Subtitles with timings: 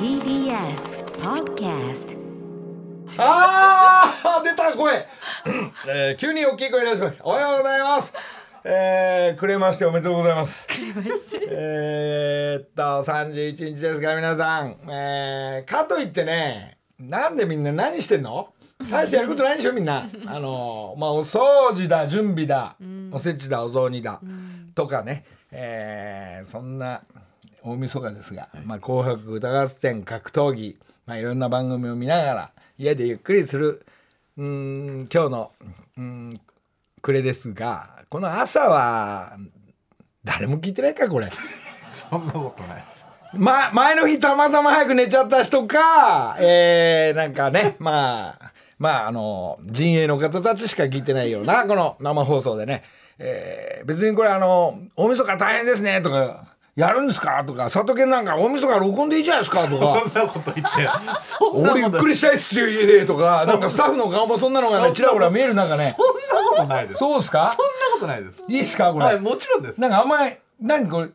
[0.00, 2.18] TBS Podcast
[3.16, 5.06] あー出た声、
[5.88, 8.12] えー、急に大きい声出しましたおはようございます
[8.64, 10.66] えー、くれましておめでとうございます。
[11.48, 14.76] えーっと、31日ですが、皆さん。
[14.86, 18.52] えー、かといってね、なんでみんな何してんの？
[18.90, 20.10] 大してやることないでしょ、みんな。
[20.26, 22.76] あのまあ、お掃除だ、準備だ、
[23.12, 24.20] おせちだ、お雑煮だ、
[24.74, 25.24] とかね。
[25.52, 27.00] えー、そんな
[27.62, 33.84] 大晦日ですが、まあ、紅白歌合戦、格闘技、まあ、いろんな番組を見ながら、家でゆっくりする、
[34.36, 35.52] うーん、今日の、
[35.96, 36.40] うーん、
[37.02, 39.36] 暮れですがこの朝は
[40.24, 41.28] 誰も聞いてないかこれ
[41.90, 43.06] そんなことないです。
[43.32, 52.82] ま前の日たまたま早く寝ちゃった人かえー、なんかねまあまああの陣営の方たちしか聞いてないようなこの生放送でね、
[53.18, 56.44] えー、別にこれあの「大晦日大変ですね」とか
[56.76, 60.02] 「やるんですか?」とか「里犬なんか大晦日録音でいいじゃないですか」とか。
[60.08, 60.88] そんなこと言って。
[61.52, 63.04] 俺ゆっくりしたいっすよ家で。
[63.06, 65.96] とかなんかスタッフの顔もそんなのがねちらほら見える中ね。
[65.96, 66.06] そん
[66.44, 66.98] なことないです。
[66.98, 67.54] そうですか？
[67.56, 68.42] そんなことないです。
[68.48, 69.80] いいっすかこれ、はい、もちろんです。
[69.80, 71.08] なんかあんまり何これ？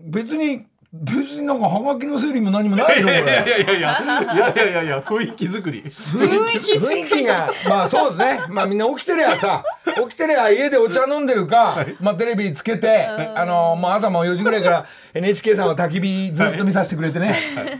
[0.00, 3.32] 別に別になんかハガキの整理も何もないよこいやいれ。
[3.32, 3.98] やいやいやいや。
[4.00, 5.82] いやいやいやいや雰囲気作り。
[5.82, 8.40] 雰囲気雰囲気がまあそうですね。
[8.48, 17.34] まあみんな起きてりゃさ起きてりゃ家でお茶飲んでるか、まあテレビつけてあのもう朝も4時ぐらいから NHK さんは焚き火ずっと見させてくれてね、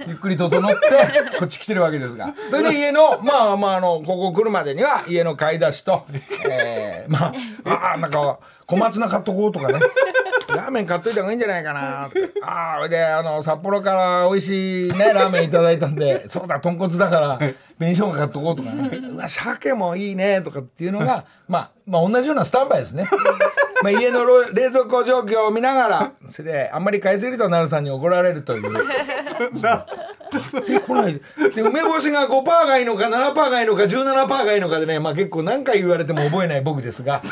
[0.06, 0.78] ゆっくり整って
[1.38, 2.34] こっち来てるわけですが。
[2.50, 6.04] それで家のまあまああのここ来るまでには家の買い出しと、
[6.46, 7.32] えー、ま
[7.64, 9.80] ああなんか小松菜買っとこうとかね
[10.54, 12.10] ラーメン買っといた方がいいんじゃないかなあ
[12.74, 17.38] あそれであの札幌から美味しいねラーメンいただいたんで そうだ豚骨だから
[17.78, 23.08] 紅生姜買っとこうとかねうわ鮭もいいねとかっていうのがまあまあ同じようなスタンバイですね。
[23.82, 28.72] まあ家のろ冷蔵庫状況を見ながらそれであんまり買いすぎるとなるさんに怒られるという。
[30.66, 31.20] で来ないで
[31.54, 37.22] で梅干しが5%がいいのか7%がいいのか17%がいいのかでねまあ結構何回言われても覚えない僕ですが。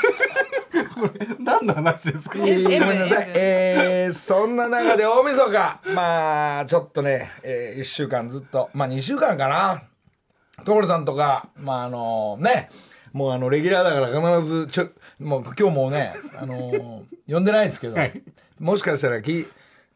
[1.39, 2.39] 何の話ですか？
[2.39, 3.33] えーごめんなさい。
[3.35, 9.83] えーそんな中で大晦日、まあ、ちょっとね、えー、1週間ずっと、まあ2週間かな。
[10.65, 12.71] 所さんとか、まああのね、
[13.13, 14.89] もうあの、レギュラーだから必ず、ちょ、
[15.21, 18.23] もう今日もね、あの呼んでないですけど、はい。
[18.59, 19.47] もしかしたらき、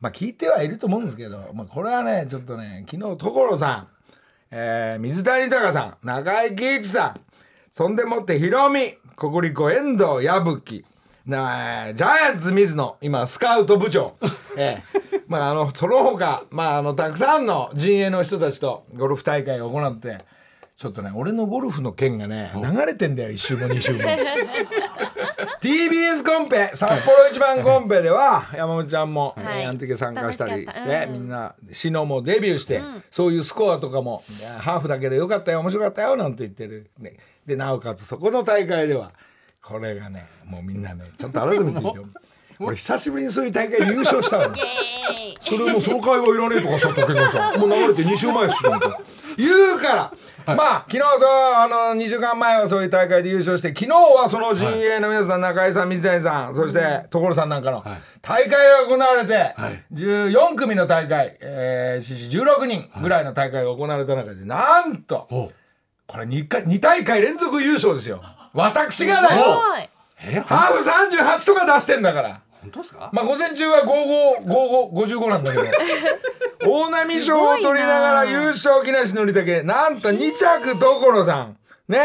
[0.00, 3.88] まあ聞いてはいると思うんですけど、まあこれはね、ちょっとね、昨日所さん、
[4.50, 7.20] えー水谷豊さん、中井貴一さん、
[7.70, 10.82] そんでもってヒロミ、ココリコ遠藤矢吹、
[11.26, 14.16] なあジャイアンツ水野、今スカウト部長、
[14.56, 20.24] えーまああの、その他、まああの、たくさんの陣営の人たちとゴルフ大会を行って、
[20.74, 24.00] ちょっとね、俺のゴルフの件がね、流れてんだよ、1週後、2週後。
[25.60, 29.62] TBS コンペ札幌一番コンペでは山本ちゃんも、はい。
[29.64, 34.22] えー参加したりして、みんなシノもデビューして、そういうスコアとかも
[34.58, 39.12] ハーフだけどよかったよ面白かったよなんて言ってる、ね、でなおかつそこの大会では
[39.62, 42.06] これがねもうみんなねちゃんと改めて言ってよ。
[42.62, 44.54] 俺久しぶりにそういう大会で優勝したの
[45.40, 47.60] それもうその会話いらねえとかさ時計さん。
[47.60, 48.98] もう流れて2週前っすよ
[49.36, 50.12] 言うか
[50.46, 57.84] ら、まあ昨日そうあの2週間前はそういう大会で優勝して昨日はその陣営の皆さん、中井さん水谷さんそして所さんなんかの
[58.22, 59.84] 大会が行われて、はい。
[59.92, 65.50] 14組の大会、えー、獅子16人ぐらいの大会が行われた中でなんとお
[66.06, 68.22] これ 2, 回2大会連続優勝ですよ。
[68.52, 69.62] 私がだよ。
[70.44, 72.40] ハーフ38とか出してんだから。
[72.62, 73.10] 本当ですか？
[73.12, 75.64] まあ午前中は5555なんだけど。
[76.70, 79.64] 大波賞を取りながら優勝木梨憲武。
[79.64, 81.56] なんと2着所さん。
[81.88, 81.98] ね。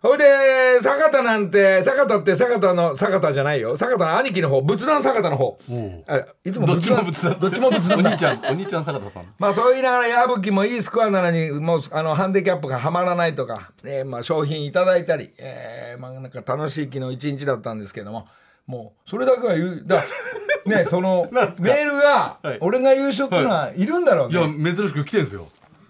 [0.00, 3.76] ほいで坂田なんて坂田って坂田の坂田じゃないよ。
[3.76, 4.62] 坂田の兄貴の方。
[4.62, 5.58] 仏壇坂田の方。
[6.06, 7.38] あいつもどっ仏壇ちも仏壇？
[7.40, 8.10] どっちも仏壇だ。
[8.10, 9.34] お兄ちゃん、お兄ちゃん坂田さん。
[9.40, 18.28] まあそう言いながら矢吹もいいスコアなのにもうあのハンディキャップがはまらないとか、えーまあ商品いただいたり、えーまあなんか楽しい昨日一日だったんですけども
[18.68, 19.82] もうそれだけは言う。
[19.84, 20.04] だ
[20.66, 22.58] ねそのメールが、はい。
[22.60, 23.84] 俺が優勝っていうのはい。
[23.84, 25.48] るんだろういや、ね、珍しく来てるんですよ。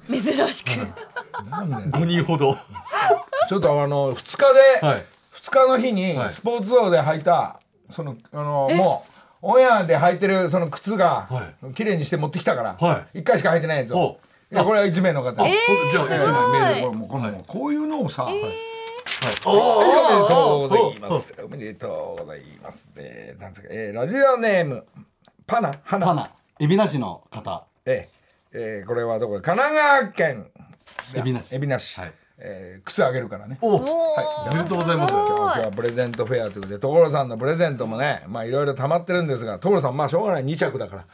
[0.08, 0.69] 珍しく。
[1.50, 2.56] なんだよ五人ほど。
[3.49, 5.05] ちょっとあの2日で、はい。
[5.35, 6.31] 2日の日にはい。
[6.31, 7.58] スポーツ王で履いた
[7.91, 9.05] そのあのも
[9.43, 13.99] うオンエアで履いてるその靴がは綺麗にして持ってきたから、は1回しか履いてないやつを。
[13.99, 14.20] お
[14.50, 15.53] いやこれは1名の方あ、ほんと
[15.91, 16.82] じゃあ、一枚メール。
[16.87, 18.68] これもうこのこういうのをさ、はい
[19.44, 21.35] おおめでおとうございます。
[21.44, 22.88] おめでとうございます。
[22.97, 24.87] えー、なんですか、えー、ラジオネーム
[25.47, 26.31] パナ花パナ。
[26.61, 27.67] 海老名市の方。
[27.85, 29.41] えー、えー、これはどこ？
[29.41, 30.47] 神奈川県
[31.15, 33.59] 海老名市海老名市、はいえー、靴あげるからね。
[33.61, 35.12] お、おーおめでとうございます。
[35.12, 41.06] 今日今日はプレゼントフェアということで所さんのプレゼントもねまあいろいろ溜まってるんですが所さんまあしょうがない2着だから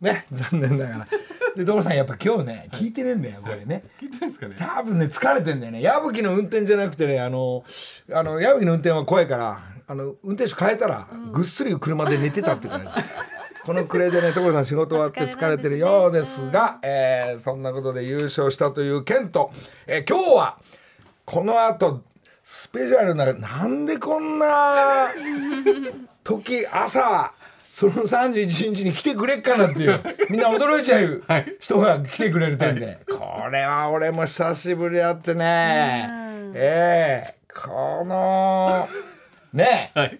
[0.00, 1.08] ね残念ながら。
[1.56, 3.84] で所さんやっぱ今日ね聞いてねえんだよこれね。
[4.00, 4.56] 聞いてないですかね。
[4.58, 5.82] 多分ね疲れてんだよね。
[5.82, 7.64] 矢吹の運転じゃなくてねあの
[8.12, 12.86] あの矢吹の運転は怖いからあの運転手変えたら、ぐっすり車で寝てたって感じ。
[13.64, 19.50] この暮れでね所さん仕事終わって疲れてるようですがえーそんなことで優勝したという件と、
[19.86, 20.58] えー今日は
[21.26, 22.02] この後
[22.42, 25.08] スペシャルななんでこんな
[26.24, 27.32] 時朝
[27.78, 31.22] その31日に来てくれっかなっていう みんな驚いちゃう
[31.60, 36.10] 人が来てくれる点で、これは俺も久しぶりやってね。
[36.54, 37.34] ええ。
[37.54, 38.88] この
[39.52, 39.92] ね。
[39.94, 40.18] え、はい。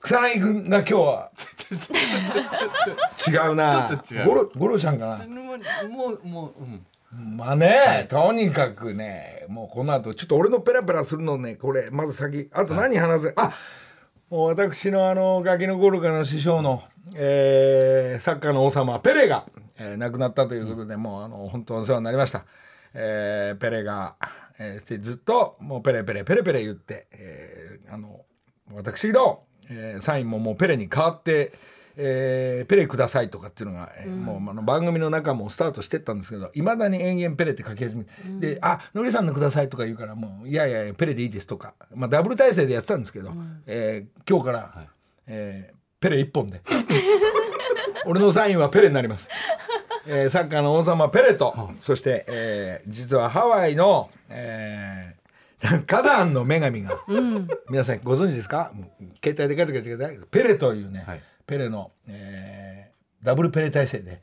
[0.00, 1.30] 草薙君が今日は。
[3.28, 3.86] 違うな。
[4.24, 5.26] ゴロゴロちゃんかな。
[5.26, 5.58] もう
[5.88, 6.62] もうもう。
[6.62, 6.86] うん
[7.36, 13.50] まあね、とにかくねもうこの後ちょっと俺のペラペラするのねこれまず先あと何話せ、あ
[14.30, 16.82] もう私のあのガキの頃からの師匠の、
[17.14, 19.46] えーサッカーの王様ペレが、
[19.78, 22.44] えー亡くなったということで、もうあの本当お世話になりました、
[22.92, 24.16] えーペレが、
[24.58, 28.20] えーずっともうペレペレペレペレ言って、えーあの
[28.74, 31.52] 私の、えーサインももうペレに変わって、
[32.00, 38.10] えーペレくださいとかっていうのが、えーもうあの番組の中もスタートしてったんですけどいまだに延々ペレって書き始めて、
[38.54, 43.32] で「あのりさんのください」とか言うからもう「いやいやいやペレでいいです」とか、まあ、ダブル体制でやってたんですけど、
[43.66, 44.86] えー今日から、
[45.26, 46.62] えーペレ一本で。
[48.06, 49.28] 俺のサインはペレになります。
[50.06, 55.18] えーサッカーの王様ペレと、そして、えー実はハワイの、えー
[55.86, 56.96] 火山の女神が、
[57.68, 58.70] 皆さんご存知ですか？
[59.24, 64.22] 携帯でガチャガチャガチャペレというね、はいペレの、えーダブルペレ体制で。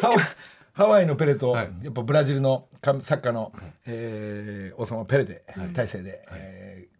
[0.72, 1.72] ハワイのペレと、はい。
[1.84, 3.52] やっぱブラジルのかサッカーの、
[3.86, 6.94] えー王様ペレで、体制で、えー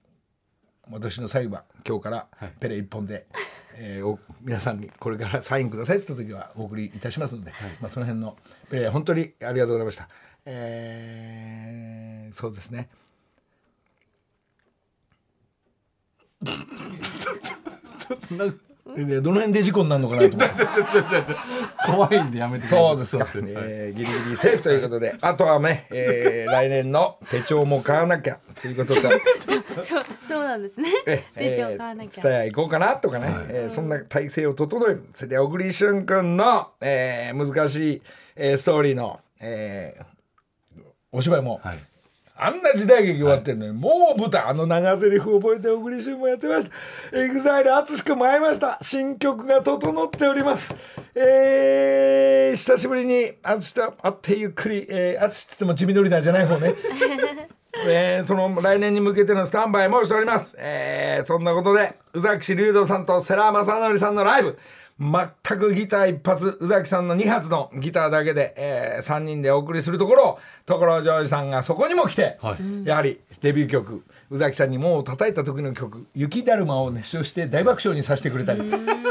[0.93, 2.29] 私のサインは今日から
[2.61, 3.27] ペレ一本で、
[3.75, 8.37] えーお皆さんにこれからサインくださいって言った時はお送りいたしますので、まあ、その辺の
[8.71, 10.09] ペレ本当にありがとうございました。
[10.45, 12.89] えーそうですね
[18.87, 20.37] でどの辺で事故になるのかなと。
[20.37, 21.35] 思って。
[21.87, 25.17] 怖いんでやめてそうですか、そうえーギリギリセーフということで。
[25.23, 29.01] あとはね、えー来年の手帳も買わなきゃということと
[29.83, 30.91] そうそうなんですね。
[31.07, 35.05] え手帳買わなきゃ、伝え行こうかなとかね、えーそんな体制を整える。
[35.15, 38.03] それで小栗旬君の、えー難しい、
[38.37, 40.05] えーストーリーの、えー
[41.11, 41.79] お芝居も、はい
[42.37, 47.19] あんな時代劇終わってるのに、もう舞台あの長台詞覚えて小栗旬もやってました。
[47.21, 48.77] エグザイル淳君も会いました。
[48.83, 50.75] 新曲が整っております。
[51.15, 56.75] えー、久しぶりに淳と会ってゆっくりえー淳、って言っても地味ドリダーじゃない方ね
[57.87, 60.57] えーその来年に向けてのスタンバイもしております。
[60.59, 64.59] えーそんなことで、宇崎竜斗さんと世良正則さんのライブ、
[65.01, 72.85] 全くギター一発、宇崎さんの2発のギターだけで、え3人でお送りするところを、所ジョージさんがそこにも来て、はい。
[72.87, 78.61] やはりデビュー曲、宇崎さんに門を叩いた時の曲、雪だるまを熱唱して大爆笑にさせてくれたり、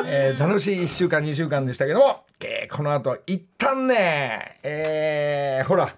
[0.06, 5.90] えー楽しい1週間、2週間でしたけども、えーこの後、一旦ね、えーほら、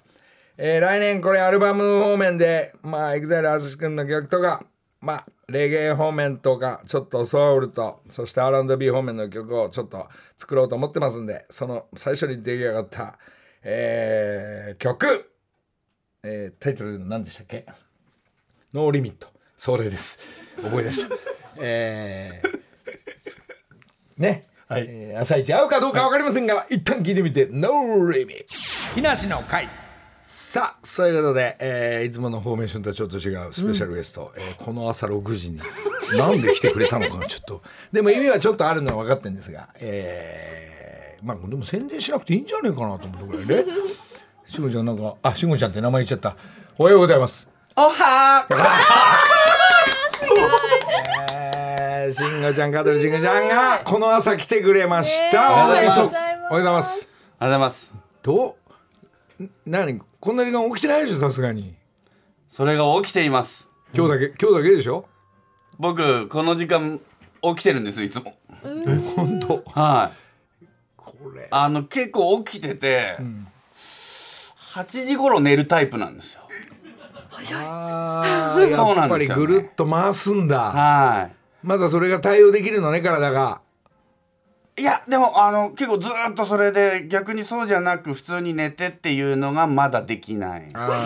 [0.58, 4.66] えー来年これアルバム方面でまあ EXILE 淳君の曲とか
[5.02, 10.08] まあレゲエ方面とかちょっとソウルとそして R&B 方面の曲をちょっと
[10.38, 13.20] 作ろうと思ってますんでその最初に出来上がった、
[13.64, 15.30] えー曲、
[16.24, 17.66] えータイトル何でしたっけ？
[18.74, 19.28] ノーリミット
[19.58, 20.20] それです。
[20.64, 21.16] 思い出した。
[21.60, 22.60] えー
[24.18, 24.86] ね、はい。
[24.88, 28.46] えー朝一合うかどうか分かりませんが、一旦聞いてみて「No Limit」
[28.96, 29.68] 木梨の会
[30.56, 35.60] さあそういうことで、えーいつものフォーメーションとはちょっと違うスペシャルゲスト、えーこの朝6時に
[36.18, 37.62] なんで来てくれたのかな ちょっと。
[37.92, 43.74] でも意味はちょっとあるのは分かってるんですがえーまあでも宣伝しなくていいんじゃないかなと思ってぐらいね。
[44.48, 46.38] しごちゃんなんかあしごちゃんって名前言っちゃった。
[46.78, 47.50] おはようございます。
[47.76, 48.46] おは
[51.34, 56.00] えー、しんごちゃん香取しんごちゃんがこの朝来てくれました、おはようございます。
[56.00, 56.12] おはよ
[56.48, 57.10] うございます。
[57.40, 57.92] ありがとうございます。
[58.24, 58.62] どう？
[58.62, 58.65] ん
[59.66, 61.76] 何こんな時間起きてないでしょさすがに。
[62.50, 63.68] それが起きています。
[63.94, 65.06] 今日だけ今日だけでしょ？
[65.78, 67.00] 僕、この時間
[67.42, 68.36] 起きてるんです、いつも。
[69.16, 69.64] 本当？
[69.72, 70.12] は
[70.62, 70.66] い。
[70.96, 71.48] これ。
[71.52, 73.18] あの、結構起きてて、
[74.74, 76.42] 8時頃寝るタイプなんですよ。
[77.54, 80.60] あー やっぱりぐるっと回すんだ。
[80.72, 81.36] はい。
[81.68, 83.60] まだそれが対応できるのね体が
[84.78, 90.70] いや、でも、あの、結構ずーっとそれで、逆にそうじゃなく、普通に寝てっていうのがまだできない。
[90.74, 91.06] ま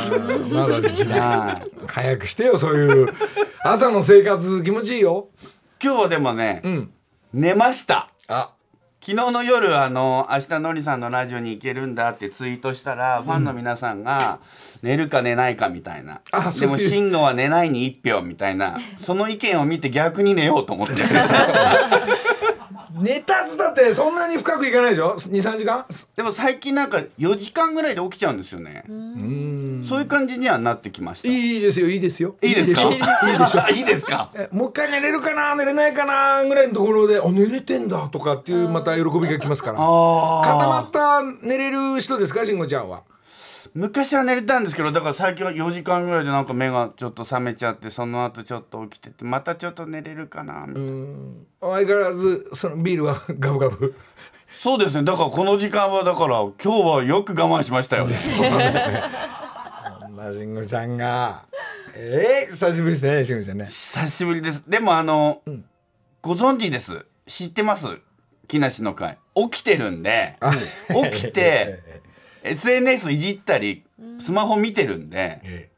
[0.67, 1.19] だできない。
[1.19, 1.71] はい。
[1.88, 3.13] 早くしてよそういう
[3.63, 5.27] 朝の生活気持ちいいよ。
[5.81, 6.91] 今日はでもね、うん。
[7.31, 8.09] 寝ました。
[8.27, 8.53] あ。
[9.01, 14.39] 昨昨日の夜あの明日のりさんのラジオに行けるんだってツイートしたら、ファンの皆さんが
[14.81, 16.21] 寝るか寝ないかみたいな。
[16.65, 16.69] ういう。
[16.69, 18.79] も慎吾は寝ないに一票みたいな。
[18.97, 20.95] その意見を見て逆に寝ようと思って
[23.01, 25.86] 寝たつだってそんなに深くいかないでしょ？23時間？
[26.15, 28.84] でも最近なんか4時間ぐらいで起きちゃうんですよね。
[29.84, 31.27] そういう感じにはなってきました。
[31.27, 31.88] いいいですよ。
[31.89, 32.36] いいですよ。
[32.41, 32.82] いですか？
[32.84, 34.29] いいでしょ いいですか？
[34.36, 35.56] えもう一回寝れるかな？
[35.56, 36.44] 寝れないかな？
[36.46, 39.77] ぐらいのところで「あ寝れてんだ」とかっていうまた喜びがきますから。
[39.79, 42.46] あ固まった寝れる人ですか？
[42.46, 43.01] 慎吾ちゃんは
[43.73, 51.77] 昔は寝れたんですけどだから最近は4時間ぐらいでなんか目がちょっと覚めちゃってその後ちょっと起きててまたちょっと寝れるかなみたいな。
[51.77, 53.95] 相変わらずそのビールはガブガブ
[54.59, 55.03] そうですね。
[55.03, 58.07] だからこの時間はだから今日はよく我慢しましたよ。
[58.07, 58.41] そん
[60.15, 61.45] な慎吾ちゃんが
[61.95, 63.05] えー、久しぶりです。
[63.05, 65.41] ね慎吾ちゃんね久しぶりですでもあの、
[66.21, 67.05] ご存知です。
[67.27, 67.85] 知ってます？
[68.47, 69.17] 木梨の会。
[69.35, 70.38] 起きてるんで。
[71.11, 72.01] 起きて
[72.43, 73.84] SNS いじったり
[74.19, 75.69] スマホ見てるんで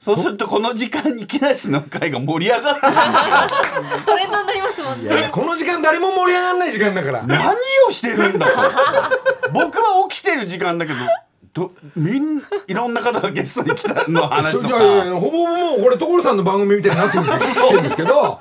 [0.00, 4.00] そうするとこの時間に木梨の会が盛り上がってるんですよ。
[4.06, 5.28] トレンドになりますもんね。
[5.30, 7.22] この時間誰も盛り上がらない時間だから。
[7.26, 7.46] 何
[7.86, 9.50] をしてるんだと。
[9.52, 10.98] 僕は起きてる時間だけど
[11.52, 18.08] どみんいろんな方がゲストに来たの話といやいやいかやほぼほぼもうこれ所さんの番組みたいになってるんですけど。
[18.08, 18.38] だ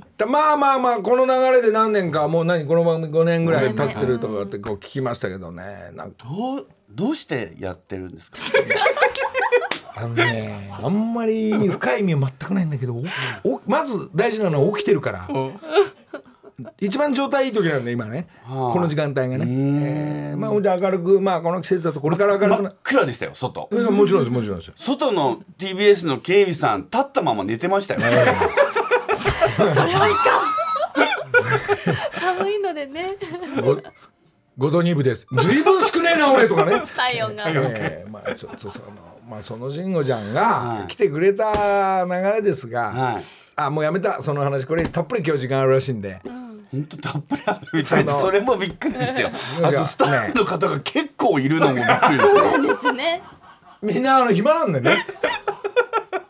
[0.26, 5.90] まあまあまあこの流れで何年かもう何この番組5年ぐらい経ってるとかってこう聞きましたけどね。
[5.94, 6.26] なんか。
[6.28, 8.38] どうどうしてやってるんですか？
[9.94, 12.94] あのねあんまり深い意味は全くないんだけど
[13.44, 15.28] おまず大事なのは起きてるから。
[16.80, 18.26] 一番状態いい時なんで今ね。
[18.42, 18.72] はあ。
[18.72, 23.68] この時間帯がね、えーまあほんで明るくまあこの季節だとこれから明るくな真っ暗でしたよ外。
[23.70, 24.68] うんもちろんですもちろんです。
[24.68, 28.00] よ外の TBS の警備さん立ったまま寝てましたよ
[32.20, 33.16] 寒いのでね。
[34.56, 35.26] ご5度2分です。
[35.30, 36.82] ずいぶん少ねえな俺とかね。
[36.96, 37.44] 体温が。
[37.48, 38.84] えーまあちょっとその
[39.28, 40.80] まあその慎吾ちゃんはい。
[40.82, 43.24] が来てくれた流れですが、はい。
[43.56, 44.20] あもうやめた。
[44.22, 46.20] その話これたっぷり今日時間あるらしいんで、
[46.72, 49.30] 本当たっぷりあるみたいであのそれもびっくりですよ。
[49.58, 49.66] うん。
[49.66, 52.62] あとスタッフの方が結構いるのもびっくりですよ。
[52.62, 53.22] ですね。
[53.80, 54.96] みんなあの暇なんでね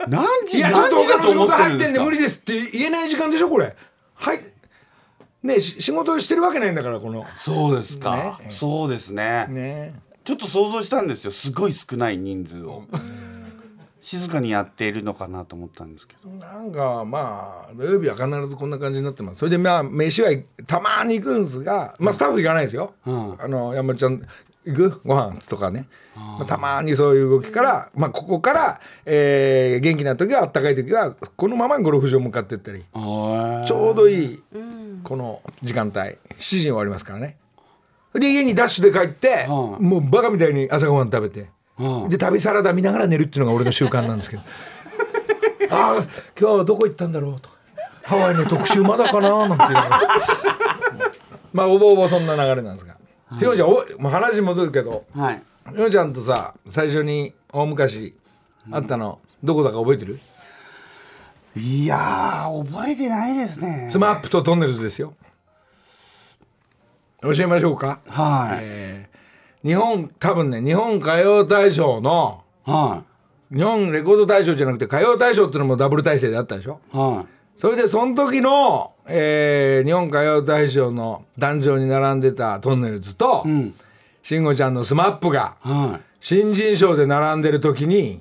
[0.08, 3.76] 何い時やちょっと他何時だとの仕事入思ってるんで無理ですって言えない時間でしょこれ。
[4.14, 4.40] はい。
[5.42, 7.24] ね仕事してるわけないんだからこの。
[7.44, 8.50] そうですか、ね。
[8.50, 9.46] そうですね。
[9.48, 9.94] ね。
[10.24, 11.30] ちょっと想像したんですよ。
[11.30, 12.84] すごい少ない人数を。
[14.00, 16.30] 静かにやっているのかなと思ったんですけど。
[16.30, 19.38] なんかまあ土曜日は必ずこんな感じになってます。
[19.40, 20.30] それでまあ飯は
[20.66, 23.40] たまに行くんですがまあスタッフ行かないですよ、うん。
[23.40, 24.22] あの山ちゃん
[24.64, 25.00] 行く？
[25.04, 25.88] ご飯とかね、
[26.38, 34.42] まあ、たまにそういう動きから、まあ、ここから、えー元気な時はあったかい時はこのままゴルフ場向かってったりあちょうどいい
[35.02, 37.36] この時間帯7時に終わりますからね。
[38.14, 44.42] で家にダッシュで帰って、はいもうバカみたいに朝ごはん食べて、はいで旅サラダ見ながら寝るっていうのが俺の習慣なんですけど。
[45.70, 46.06] ああ
[46.38, 47.50] 今日はどこ行ったんだろうと
[48.02, 49.72] ハワイの特集まだかななんていう
[51.52, 52.96] まあおぼおぼそんな流れなんですが。
[53.38, 58.14] ひろちゃんおもう話戻るけどはいひろちゃんとさ最初に大昔
[58.70, 60.20] 会ったの、どこだか覚えてる？
[61.56, 63.88] いやー覚えてないですね。
[63.90, 65.14] SMAP ととんねるずですよ。
[67.22, 68.00] 教えましょうか。
[68.08, 69.18] はい、えー
[69.64, 73.02] 日本多分ね日本歌謡大賞のは
[73.52, 76.80] 日本レコード大賞じゃなくて歌謡大賞っていうのもダブル体制であったでしょ？
[76.94, 76.96] い。
[76.96, 83.74] はそれでその時の、えー日本歌謡大賞の壇上に並んでたとんねるずと、いうん
[84.28, 86.04] 慎吾ちゃんの SMAP がはい。
[86.20, 88.20] 新人賞で並んでる時に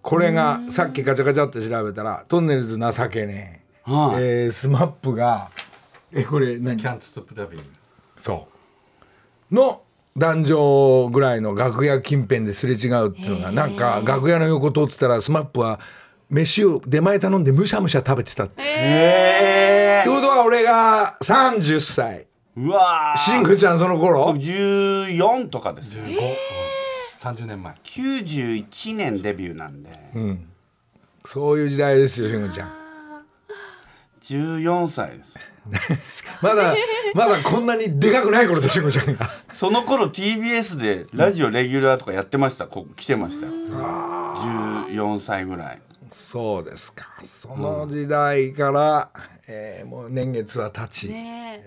[0.00, 4.22] これがさっきガチャガチャって調べたらとんねるず情けねえ、はい。
[4.22, 5.50] えー SMAP が
[6.12, 7.60] えこれ何？Can't stop loving
[8.16, 8.46] そ
[9.50, 9.54] う。
[9.54, 9.82] の
[10.16, 15.80] 壇上ぐらいの楽屋近辺ですれ違うっていうのがなんか楽屋の横通ってたら SMAP は
[16.30, 18.62] 飯を出前頼んでむしゃむしゃ食べてたって。
[18.62, 23.18] えってことは俺が30歳ー、うわー。
[23.18, 26.34] 慎吾ちゃんその頃？14とかです15、
[27.18, 27.74] 30年前。
[27.84, 29.90] 91年デビューなんで、
[31.24, 32.72] そういう時代ですよ慎吾ちゃん。
[34.22, 35.34] 14歳です。
[36.42, 36.74] まだ
[37.14, 39.30] まだこんなにでかくない頃で慎吾ちゃんが。
[39.54, 42.66] その頃 TBS でラジオレギュラーとかやってました。
[42.66, 43.52] こ来てましたよ。
[43.52, 45.82] 14歳ぐらい。
[46.10, 47.08] そうですか。
[47.24, 49.10] その時代から、
[49.46, 51.62] えーもう年月は経ち、ね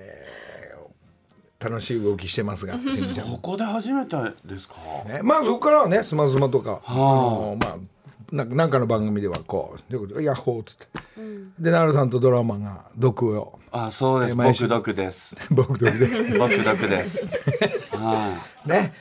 [1.70, 3.32] 楽しい動きしてますが慎吾ちゃん。
[3.32, 4.76] ここで初めてですか？
[5.08, 6.94] ね、まあそこからはねスマスマとか、あ。
[6.94, 7.78] あのまあ
[8.32, 10.88] ななんかの番組ではこう「どういうことヤッホー」っつって。
[11.60, 13.60] で奈良さんとドラマが毒を。
[13.72, 14.32] あそうです。
[14.32, 14.64] え毎週。
[14.68, 15.36] 僕毒です。
[15.54, 16.24] 僕とです。
[16.38, 17.28] 僕毒です。
[17.92, 18.94] はね。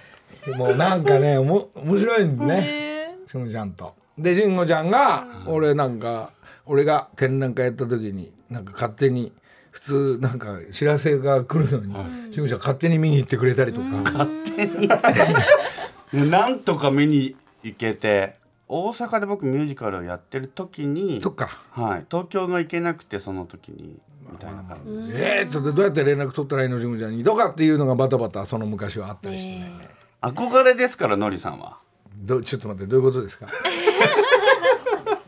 [0.59, 2.55] もうなんかねおも面白いんでね。
[2.55, 3.17] ね。
[3.27, 3.95] しんごちゃんと。
[4.19, 6.31] でしんごちゃんが俺なんか
[6.67, 9.33] 俺が展覧会やった時になんか勝手に
[9.75, 14.29] 普通なんか知らせが来るのにしんごちゃん勝手に見に行ってくれたりとか。
[16.13, 18.37] い なんとか見に行けて
[18.69, 21.59] 大阪で僕ミュージカルをやってる時にそっか。
[21.73, 23.99] はい、東京が行けなくてその時に
[24.31, 25.13] みたいな感じ。
[25.13, 29.73] えー、ちょっとどうやって連絡取ったらいいのしんごちゃんにとかっていうのがバタバタその昔はあったりしてね。
[30.23, 31.79] 憧れですからのりさんは。
[32.17, 33.49] どちょっと待ってどういうことですか？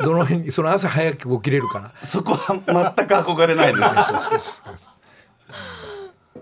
[0.07, 1.93] どの辺にその朝早く起きれるかな。
[2.05, 4.63] そこは全く憧れないです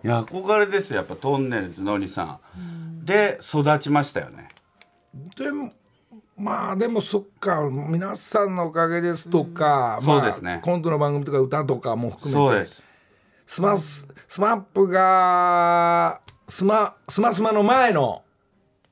[0.05, 3.07] いや憧れですよやっぱトンネルズのりさん。
[3.07, 4.51] で育ちましたよね。
[5.39, 5.73] でも
[6.37, 10.53] まあでもそっか皆さんのおかげですとか、そうですね。
[10.53, 12.71] まあ、コントの番組とか歌とかも含めて
[13.47, 18.25] スマススマップがスマスマスマの前の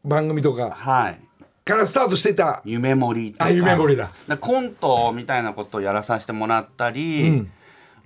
[0.03, 1.21] 番組とかはい
[1.65, 2.63] からスタートしていた。
[2.65, 3.47] 夢盛りとか。
[3.47, 4.11] あ夢盛りだ。
[4.29, 7.53] でコントみたいなことをやらさせてもらったり、うん。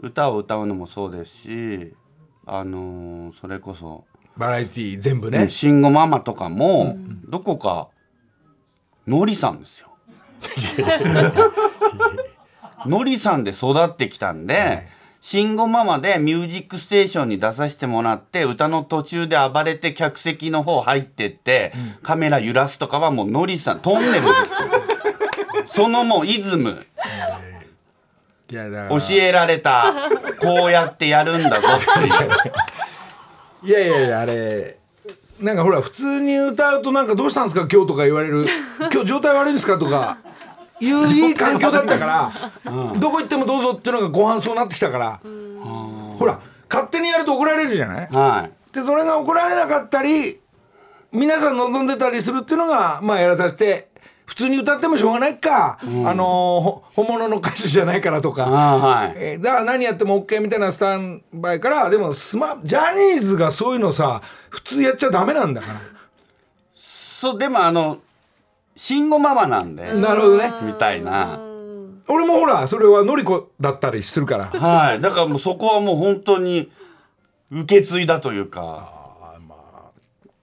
[0.00, 1.94] 歌を歌うのもそうですし
[2.44, 4.04] あのーそれこそ。
[4.36, 7.88] バラエティー全部ね、ね、慎吾ママとかも、どこか
[9.06, 9.88] のりさんですよ。
[12.84, 14.86] のりさんで育ってきたんで、
[15.28, 21.73] 慎吾ママでミュージックステーションに出させてもらって歌の途中で暴れて客席の方入ってって、
[22.04, 24.30] カメラ揺らすとかはもうのりさんトンネルですよ。
[25.66, 26.87] そのもうイズム。
[28.49, 29.92] 教えられた
[30.40, 31.71] こうやってやるんだぞ。
[31.71, 32.09] っていう
[33.64, 34.76] いやいやいやあれ
[35.40, 37.66] なんかほら普通に歌うとなんかどうしたんですか？
[37.68, 38.47] 今日とか言われる。
[38.78, 39.76] 今日状態悪いんですか？
[39.76, 40.18] とか
[40.80, 42.33] いういい環境だったから、
[42.99, 46.40] どこ行ってもどうぞっていうのが後半そうなってきたから、ほら
[46.71, 48.09] 勝手にやると怒られるじゃない？
[48.11, 48.75] はい。
[48.75, 50.38] でそれが怒られなかったり
[51.12, 53.88] 皆さん望んでたりするっていうのがまあやらさせて
[54.27, 59.12] 普通に歌ってもしょうがないか、あのーほ本物の歌手じゃないからとか、はい。
[59.16, 65.81] えーだから何やっても OK みたいなスタンバイからでもスマジャニーズがそういうのさ普通やっちゃダメなんだから。
[66.74, 67.98] そうでもあの
[68.76, 70.52] 慎吾ママなんでなるほどね。
[70.62, 71.40] みたいな。
[72.08, 74.44] 俺もほらそれはのりこだったりするから。
[74.46, 75.00] はい。
[75.00, 76.70] だからもうそこはもう本当に
[77.50, 78.94] 受け継いだというか。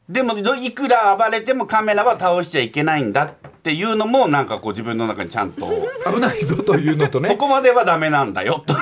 [0.09, 5.69] でもどいくら暴れてもカメラは倒しちゃいけないんだっていうのもなんかこう自分の中にちゃんと。
[6.13, 8.75] 危ないぞというのとそねこまではダメなんだよと。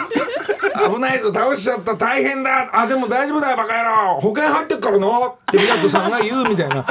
[0.93, 1.95] 危ないぞ倒しちゃった。
[1.95, 2.69] 大変だ。
[2.73, 3.83] あでも大丈夫だよバカ野
[4.15, 4.19] 郎。
[4.19, 6.85] 保険入ってっからなって湊さんが言うみたいな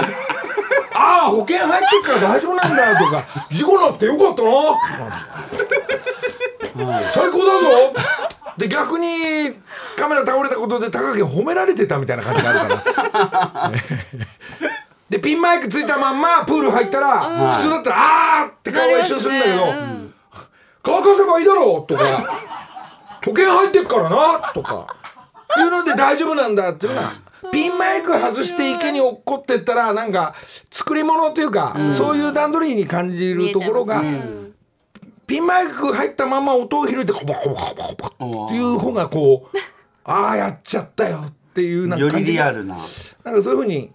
[0.92, 4.50] ああ保険入ってっから大丈夫なんだよとか事故なってよかったな、
[7.12, 7.94] 最高だぞ
[8.57, 9.55] で逆に
[9.96, 13.72] カメラ倒れたことで高木褒められてたみたいな感じがあるから
[15.09, 17.96] でピンマイクついたまんまプール入ったら、普通だったら
[18.44, 19.64] 「あー!」って顔は一緒にするんだけど
[20.83, 22.05] 「乾かせばいいだろ!」とか
[23.24, 24.87] 「保険入ってっからな!」とか
[25.59, 27.12] いうので大丈夫なんだっていうのが。
[27.53, 30.35] ピンマイク外して池に落っこってったらなんか
[30.70, 34.03] 作り物というか、そういう段取りに感じるところが、
[35.26, 39.57] ピンマイク入ったまま音を拾ってコバコバコバコバっていう方がこう
[40.05, 42.50] ああやっちゃったよっていうなんかよ感じが。
[42.50, 42.76] りリアルな。
[43.22, 43.92] なんかそういうふうに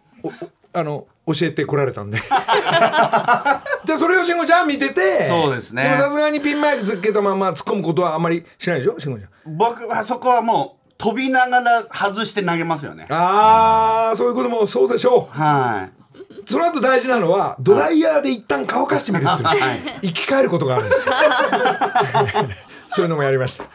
[0.71, 2.19] あの教えてこられたんで。
[3.85, 5.83] でそれを慎吾ちゃん見ててそうですね。
[5.83, 9.57] でもさすがにピンマイクつけたまま突っ込むことはあんまりしないでしょ慎吾ちゃん。
[9.57, 13.07] 僕はそこはもう飛びながら外して投げますよね。
[13.09, 19.59] ああそういうこともそうでしょはい、うその後大事なのはドライヤーで一旦乾かしてみるっていう、はい。
[20.01, 21.15] 生き返ることがあるんですよ。
[22.89, 23.65] そういうのもやりました。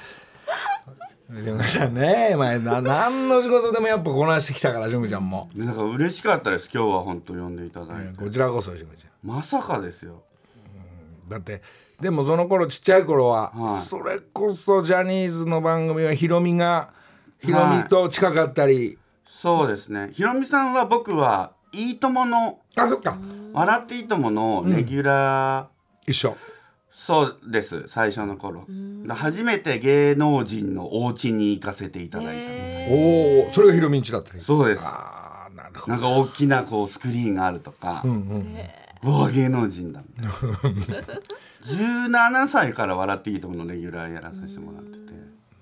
[1.39, 2.35] 慎吾ちゃんね。
[2.37, 5.49] 前な何の仕事でもやっぱこなしてきたから慎吾ちゃんも。
[5.55, 9.11] でなんか嬉しかったです今日は本当呼んでいただいて、こちらこそ慎吾ちゃん。
[9.29, 10.23] まさかですよ。
[11.29, 11.63] だって
[12.01, 13.79] でもその頃ちっちゃい頃は、はい。
[13.81, 16.91] それこそジャニーズの番組はヒロミが
[17.43, 20.11] ヒロミと近かったり、そうですね。
[20.13, 23.19] ひろみさんは僕は「いいとも!」のあそっか
[23.53, 25.67] 「笑っていいとも!」のレギュラー、
[26.07, 26.37] 一緒。
[26.93, 27.89] そうです。
[27.89, 28.67] 最初の頃。
[29.07, 32.33] だ初めて芸能人のお家に行かせていただいた。
[32.33, 34.83] みたいなおおそれがヒロミんちだったりそうです。
[34.85, 35.93] ああなるほど。
[35.93, 38.57] なんか大きなこうスクリーンがあるとか、うんうん
[39.03, 40.03] うわ芸能人だ。
[40.19, 41.03] みたいな
[41.65, 45.10] 17歳から「笑っていいとも!」のレギュラーやらさせてもらってて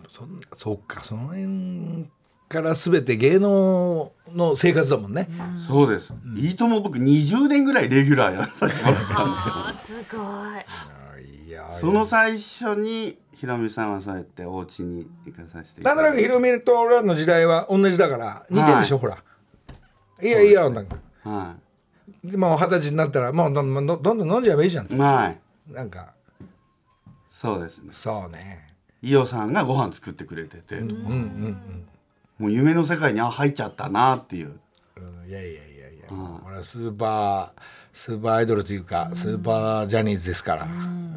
[0.08, 2.08] そんそうかその辺
[2.48, 5.28] から全て芸能の生活だもんね、
[5.66, 9.24] そうです、いいとも僕20年ぐらいレギュラーやらさせてもらったんですよ。
[9.54, 10.18] あすご
[11.20, 19.22] いいややその最初にひろみさんはそうやってお家に行かさせていたなんとなくヒロミと俺らの時代は同じだから似てるでしょ、ほら。
[20.22, 20.96] いやいやなんか。
[21.24, 21.56] は
[22.36, 24.92] もう二十歳になったらもうどんどんどんどん飲んじゃえばいいじゃん。
[24.92, 25.34] いは
[25.70, 25.72] い。
[25.72, 26.14] なんか。
[27.30, 27.88] そうですね。
[27.92, 28.67] そうね
[29.02, 30.76] 伊代さんがご飯作ってくれてて。
[30.76, 31.00] とか
[32.38, 34.52] もう夢の世界にあ入っちゃったなっていう。
[34.96, 36.06] うんいやいやいやいや、
[36.46, 40.68] 俺はスーパースーパーアイドルというか、スーパージャニーズですから、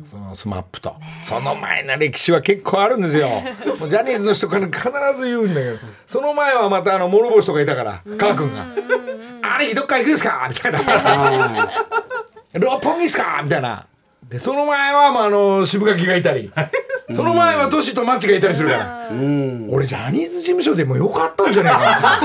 [0.04, 3.30] そのスマップと、その前の歴史は結構あるんですよ。
[3.80, 4.82] もうジャニーズの人から必
[5.18, 5.78] ず言うんだけど。
[6.08, 8.66] その前はまたあの諸星とかいたからカー君が
[9.58, 10.80] 「兄貴どっか行くんすか?」みたいな
[12.54, 13.86] 「六本木っすか?」みたいな。
[14.28, 16.52] でその前は、まあ、あの渋垣がいたり
[17.16, 19.10] その前はトシとマッチがいたりするから。
[19.10, 19.68] うん。
[19.72, 22.22] 俺ジャニーズ事務所でもよかったんじゃないかな。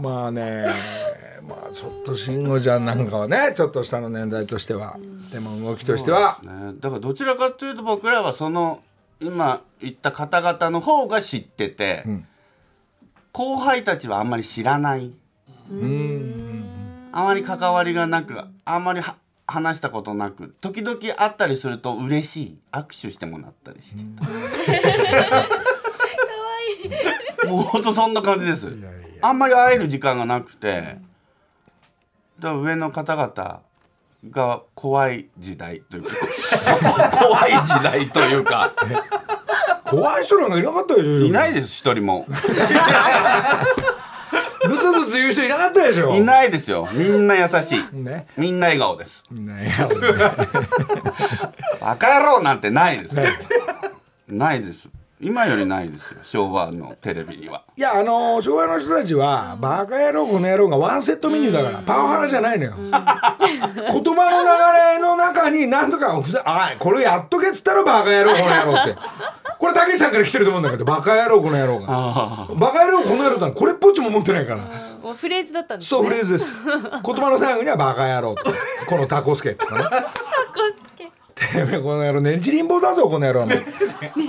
[0.02, 0.66] まあね
[1.46, 4.96] まあちょっと慎吾ちゃんなんかはねちょっと下の年代としては。
[5.32, 6.38] でも動きとしては。
[6.42, 8.80] ね、だからどちらかというと僕らはその
[9.20, 12.04] 今言った方々の方が知ってて、
[13.32, 15.12] 後輩たちはあんまり知らない。
[17.12, 19.16] あまり関わりがなくあんまりは
[19.50, 22.58] 話したことなく時々会ったりすると嬉しい。
[22.70, 24.04] 握手してもらったりして。
[27.42, 28.68] た、もうほんとそんな感じです。
[29.22, 30.98] あんまり会える時間がなくて。
[32.38, 33.62] だから上の方々
[34.30, 36.14] が怖い時代というか。
[37.18, 38.72] 怖い時代というか。
[39.86, 41.24] 怖い人なんかいなかったでしょ。
[41.24, 42.26] いないです一人も
[44.68, 46.14] ブツブツ言う人いなかったでしょ。
[46.14, 46.88] いないですよ。
[46.92, 47.96] みんな優しい。
[47.96, 48.26] ね。
[48.36, 49.22] みんな笑顔です。
[49.30, 49.74] ね。
[51.80, 53.14] バカ野郎なんてないです
[54.28, 54.88] ないです
[55.20, 57.64] 今よりないですよ昭和のテレビには。
[57.76, 68.96] いやあの昭和の人たちは「バカ野郎この野郎」がワンセットメニューだからパワハラじゃないのよ、 言葉の流れの中に何とかふざあこれやっとけっつったらバカ野郎この野郎って。
[69.58, 71.86] これ武井さんから来てると思うんだけどバカ野郎この野郎が。
[72.54, 74.60] バカ野郎この野郎ってのはこれっぽっちも持ってないから。
[75.02, 76.62] もうフレーズだったんですそうねフレーズです。
[77.04, 78.44] 言葉の最後にはバカ野郎と。
[78.44, 78.52] か
[78.88, 81.10] このタコスケとかねタコスケ。
[81.34, 83.64] てめえこの野郎ねじりんぼだぞこの野郎ね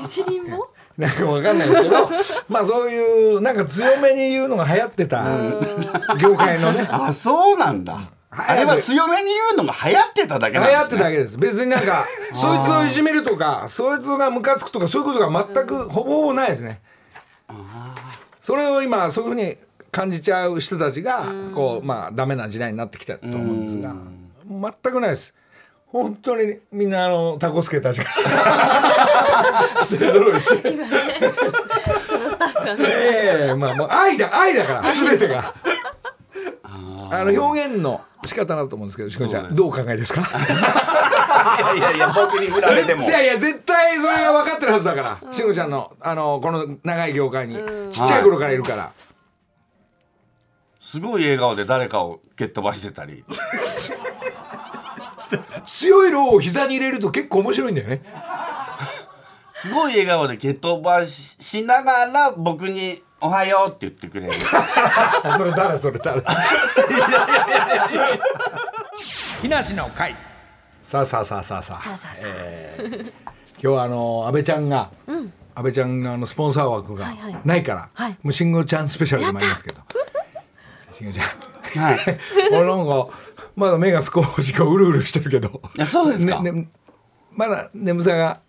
[0.08, 0.67] じりんぼ？
[0.99, 2.09] なんかわかんないですけど
[2.49, 5.23] まあそういうなんか強めに言うのが流行ってた
[6.19, 6.85] 業界のね。
[6.91, 8.12] あそうなんだ。
[8.31, 11.38] あれは強めに言うのが流行ってただけ流なんです、ね、行ってただけです。
[11.38, 16.81] 別になんかそいつをいじめるとかそいつがムカつくとかそういうことが全くほぼほぼないですね。
[18.41, 19.57] それを今そういうふうに
[19.91, 21.23] 感じちゃう人たちが
[21.55, 23.95] こうまあダメな時代になってきたと思うんですが
[24.83, 25.33] 全くないです
[25.91, 28.06] 本当にみんなあのタコスケたちが。
[29.88, 32.84] 勢ぞろいしてこのスタッフがね。
[32.88, 35.54] ええまあもう愛だ愛だから 全てが。
[37.12, 40.21] あの表現の仕方だと思うんですけどしこちゃんどうお考えですか？
[40.21, 40.23] い
[41.60, 43.04] やいやいや僕に振られても。
[43.04, 47.56] いやいや絶対それが分かってるはずだからしこちゃんのあのこの長い業界に
[47.91, 48.91] ちっちゃい頃からいるから。
[50.82, 53.23] すごい笑顔で誰かを蹴っ飛ばしてたり
[55.69, 58.01] 強いローを膝に入れると結構面白いんだよね。
[59.53, 64.34] すごい笑顔でゲットバしながら僕に「おはよう」って言ってくれる。
[65.38, 66.23] それ誰それ誰？
[69.41, 70.15] 木梨の会。
[70.82, 71.84] さあさあさあさあさあ、
[72.23, 72.75] え、
[73.62, 77.13] 今日はあの安倍ちゃんが、うん、安倍ちゃんのあのスポンサー枠が
[77.45, 78.10] ないから、はい。
[78.10, 79.82] はい、もう慎吾ちゃんスペシャルでもりますけど。
[80.91, 81.84] 慎吾ちゃん。
[81.84, 81.99] はい。
[82.53, 83.08] 俺なんか
[83.55, 85.62] まだ目が少しこううるうるしてるけど。
[85.85, 86.41] そうですか。
[86.41, 86.67] ねね
[87.31, 88.39] まだ眠さが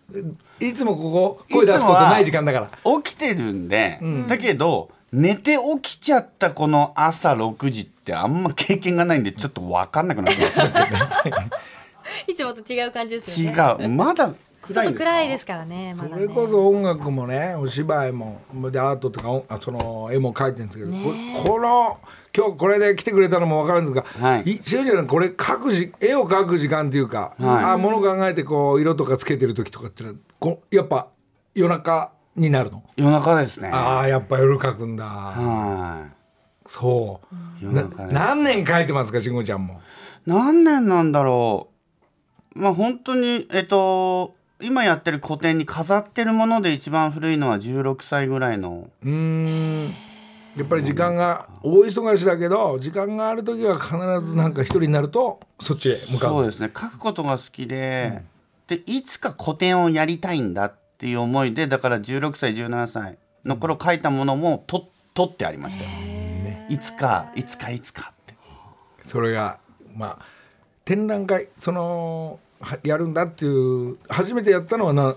[0.59, 3.01] いつもここ声出すことない時間だから。
[3.01, 10.77] 起きてるんで、だけど寝て起きちゃったこの朝6時ってあんま経験がないんでちょっと分かんなくなってます
[12.27, 13.83] いつもと違う感じですよね。
[13.83, 13.89] 違う。
[13.89, 16.13] まだ暗いんですいですからねまだね。
[16.15, 21.99] それこそ音楽もねお芝居もでアートとかおあその絵も描いてるんですけど、ここの
[22.35, 24.51] 今日これで来てくれたのも分かるんですが、はい。
[24.51, 27.63] いしおちゃんこれ描くじ絵を描く時間っていうか、はい。
[27.65, 31.09] あ物考えてこう色とかつけてる時とかってのはこやっぱ
[31.55, 33.69] 夜中になるの、夜中ですね。
[33.73, 36.07] ああやっぱ夜描くんだ、は
[36.67, 37.19] そ
[37.61, 37.65] う、
[38.13, 39.73] 何年描いてますか慎吾ちゃんも？
[39.73, 39.77] い
[40.27, 41.69] 何年なんだろ
[42.55, 42.59] う。
[42.59, 48.89] まあ本当にえっと今やってる古典に飾ってるもので一番古いのは16歳ぐらいの。
[49.03, 49.93] うーん。
[50.57, 53.95] やっぱり時間が大忙しだけど時間がある時は必
[54.29, 56.29] ずなんか一人になるとそっちへ向かう。
[56.31, 56.69] そうですね。
[56.75, 58.21] 書くことが好きで、
[58.67, 65.83] でいつか古典をやりたいんだっていう思いでだから16歳17歳の頃書いたものもと取ってありました。
[65.83, 65.89] よ
[66.69, 68.35] いつかいつかいつかって。
[69.05, 69.57] それが
[69.95, 70.25] まあ
[70.83, 72.50] 展覧会そのは
[72.83, 73.47] やるんだってい
[73.91, 75.15] う初めてやったのはな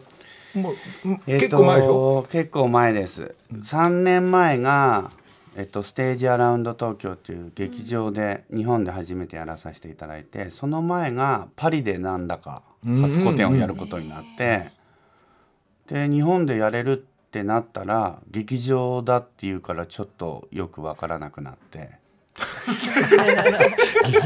[0.54, 0.72] も
[1.04, 2.26] う、結構前でしょ？
[2.30, 3.34] 結構前です。
[3.52, 5.10] 3年前が、
[5.56, 14.70] えっと、ステージアラウンド東京という劇場で日本で初めてやらさせていただいてその前がパリでなんだか初個展をやることになって
[15.88, 21.92] で日本でやれるってなったら劇場だっていうからちょっとよくわからなくなって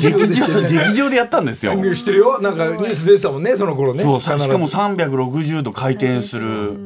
[0.01, 1.72] 劇 場劇場でやったんですよ。
[1.94, 2.40] 知ってるよ。
[2.40, 4.03] なんかニュース出てたもんねその頃ね。
[4.03, 6.79] そうしかも360度回転する。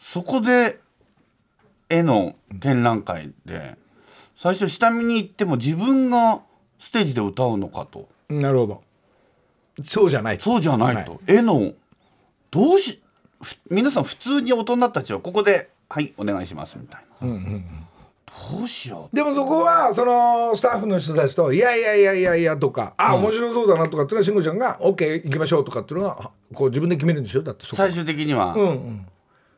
[0.00, 0.78] そこで
[1.88, 3.76] 絵の展覧会で
[4.36, 6.40] 最初下見に行っても自分が
[6.78, 8.08] ステージで歌うのかと。
[8.28, 8.82] なるほど。
[9.84, 10.38] そうじゃない。
[10.40, 11.72] そうじゃないと、絵の
[12.50, 13.02] どうし
[13.40, 17.28] ふ皆さん普通に大人たちはここで「はいお願いします」みたいな、
[18.50, 27.42] どうしようでもそこはそのスタッフの人たちと「いやいやいやいやいや」とか「あ面白そうだな」とかっていうのは慎吾ちゃんが「OK 行きましょう」とかっていうのはこう自分で決めるんでしょ？
[27.42, 29.06] だって最終的には、うんうん。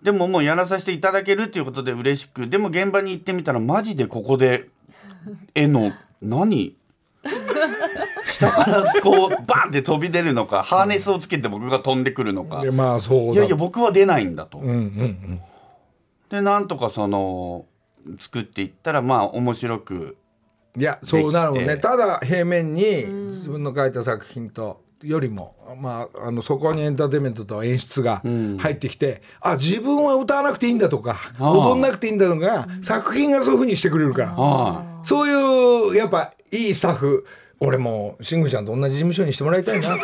[0.03, 4.69] でももうやらさせていただけるっていうことで嬉しくでも現場に行ってみたらマジでここで
[5.55, 6.77] 絵の 何？
[8.27, 12.61] 下からこうバンって飛び出るのかハーネスをつけて僕が飛んでくるのか。
[12.63, 13.33] でまあそうだ。
[13.33, 14.59] いやいや僕は出ないんだと。
[14.59, 15.41] うんうんうん。
[16.31, 17.65] でなんとかその
[18.21, 20.17] 作っていったらまあ面白く
[20.77, 21.77] いやそうなるもんね。
[21.77, 34.35] ただ平面に自分の描いた作品とよりも、まあ、あのそこにエンターテインメントと演出が入ってきて、あ自分は歌わなくていいんだとか踊んなくていいんだとか作品がそういうふうにしてくれるから。
[34.37, 37.27] あそういうやっぱいいスタッフ
[37.61, 39.97] 俺も慎吾ちゃんと同じ事務所にしてもらいたいな。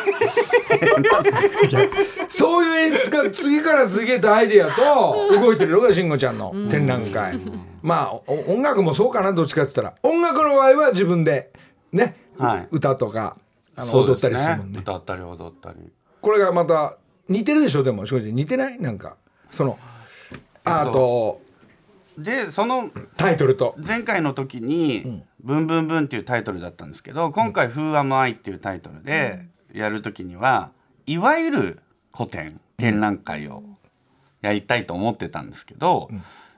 [2.28, 7.38] そういう演出が次から次へとアイデアと動いてるのが慎吾ちゃんの展覧会、
[7.82, 10.10] まあお音楽もそうかなどっちかって言ったら。
[10.10, 11.50] 音楽の場合は自分で
[11.92, 12.68] ね、はい。
[12.70, 13.36] 歌とか
[13.76, 14.78] あの踊ったりするもんね。
[14.78, 15.76] 歌ったり踊ったり。
[16.20, 16.96] これがまた
[17.28, 18.80] 似てるでしょでも正直似てない？
[18.80, 19.16] なんか
[19.50, 19.78] その
[20.64, 21.40] アート。
[22.16, 23.74] でそのタイトルと。
[23.78, 30.70] 前回の時に「ブンブンブン」っていうタイトルだったんですけど今回「Who Am I」っていうタイトルでやる時には
[31.06, 31.78] いわゆる
[32.16, 33.62] 古典展覧会を
[34.42, 36.08] やりたいと思ってたんですけど、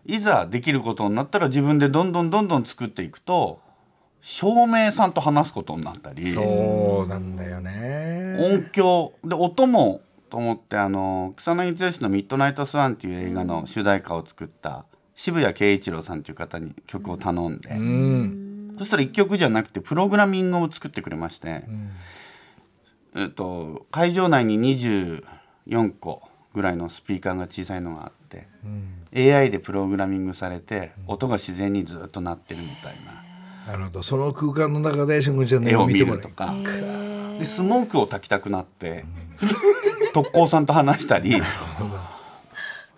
[0.07, 3.61] いざできることになったら自分でどんどんどんどん作っていくと
[4.21, 8.39] 照明さんと話すことになったりそうなんだよね。
[8.41, 21.65] 音響で音もと思ってあの草薙剛の「ミッドナイトスワン」っていう映画の主題歌を作った渋谷慶一郎さんという方に曲を頼んで、うんそしたら1曲じゃなくてプログラミングを作ってくれまして、
[23.15, 26.23] えっと、会場内に24個
[26.55, 28.49] ぐらいのスピーカーが小さいのがあって、
[29.35, 32.97] AI でプログラミングされて音が自然にずっと鳴ってるみたい
[33.67, 33.73] な。
[33.73, 34.03] なるほど。
[34.03, 36.55] その空間の中で慎吾ちゃんの絵を見るとか。
[37.39, 39.05] でスモークを焚きたくなって
[40.13, 41.43] 特攻さんと話したり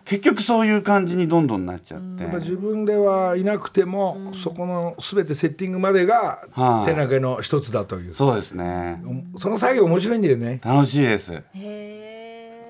[0.05, 2.25] 結局そういう感じにどんどんなっちゃって。
[2.39, 6.87] 自分ではいなくても、そこの全てセッティングまでがはい。
[6.87, 9.03] 展覧会の一つだという、そうですね。
[9.39, 10.61] その作業面白いんだよね。
[10.63, 11.33] 楽しいです。
[11.33, 12.05] へえ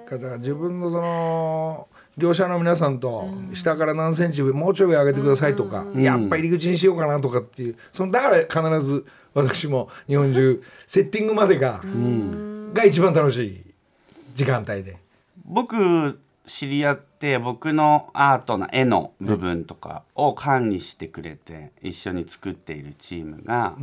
[0.08, 11.82] だから自分のその業者の皆さんと下から何センチ上もうちょい上上げてくださいとか、やっぱ入り口にしようかなとかっていうそのだから必ず私も日本中 セッティングまでが、
[12.72, 13.74] が一番楽しい
[14.34, 14.96] 時間帯で。
[15.44, 23.76] 僕知り合って僕のアートな絵の部分とかを管理してくれて一緒に作っているチームが、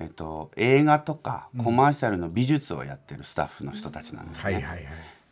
[0.00, 4.44] えっと、映画とかコマーシャルの美術をやってるスタッフの人たちなんですね。
[4.44, 4.84] はいはいはい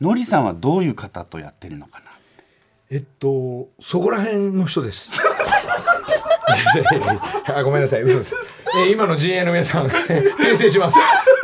[0.02, 2.07] のりさんはどういう方とやってるのかな
[2.90, 5.11] えっとそこら辺の人です。
[7.46, 8.35] あごめんなさい嘘です。
[8.76, 10.98] え今の陣営の皆さん訂正します。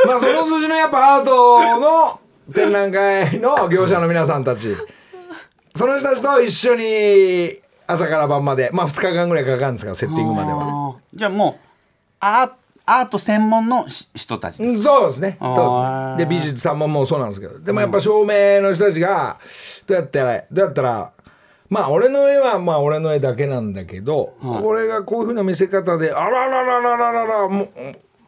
[0.06, 2.20] まあその数字のやっぱアートの
[2.52, 4.74] 展覧会の業者の皆さんたち、
[5.74, 7.52] その人たちと一緒に
[7.86, 10.96] 朝から晩までまあ2日間ぐらいかかるんですからセッティングまでは。
[11.14, 11.54] じゃあもう
[12.20, 15.36] アート専門のし人たちそうですね。
[15.40, 16.16] そうですね。
[16.18, 19.38] で美術さんももうそうなんですけど、でもやっぱ照明の人たちが
[19.86, 21.12] どうやってやれどうやったら。
[21.70, 27.68] まあ俺の絵はまあ俺の絵だけなんだけど、これがこういうふうな見せ方であらららららららもう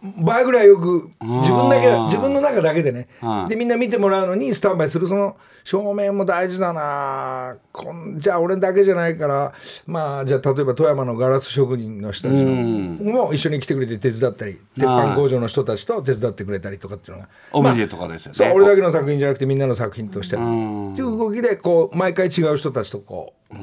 [0.02, 3.08] 倍ぐらいよく自分だけ自分の中だけでね。
[3.20, 5.06] はいでみんな見てもらうのにスタンバイする。
[5.06, 7.56] その照明も大事だな。
[7.70, 9.52] こんじゃあ俺だけじゃないから
[9.86, 17.28] まあじゃあ例えば富山のガラス職人の人たちのも一緒に来てくれて手伝ったり鉄板工場の人たちと手伝ってくれたりとかっていうのが。
[17.52, 20.36] オブジェとかですよね、そう俺だけの作品じゃなくてみんなの作品として。
[20.36, 20.92] ん。
[20.92, 23.54] っていう動きでこう毎回違う人たちとこう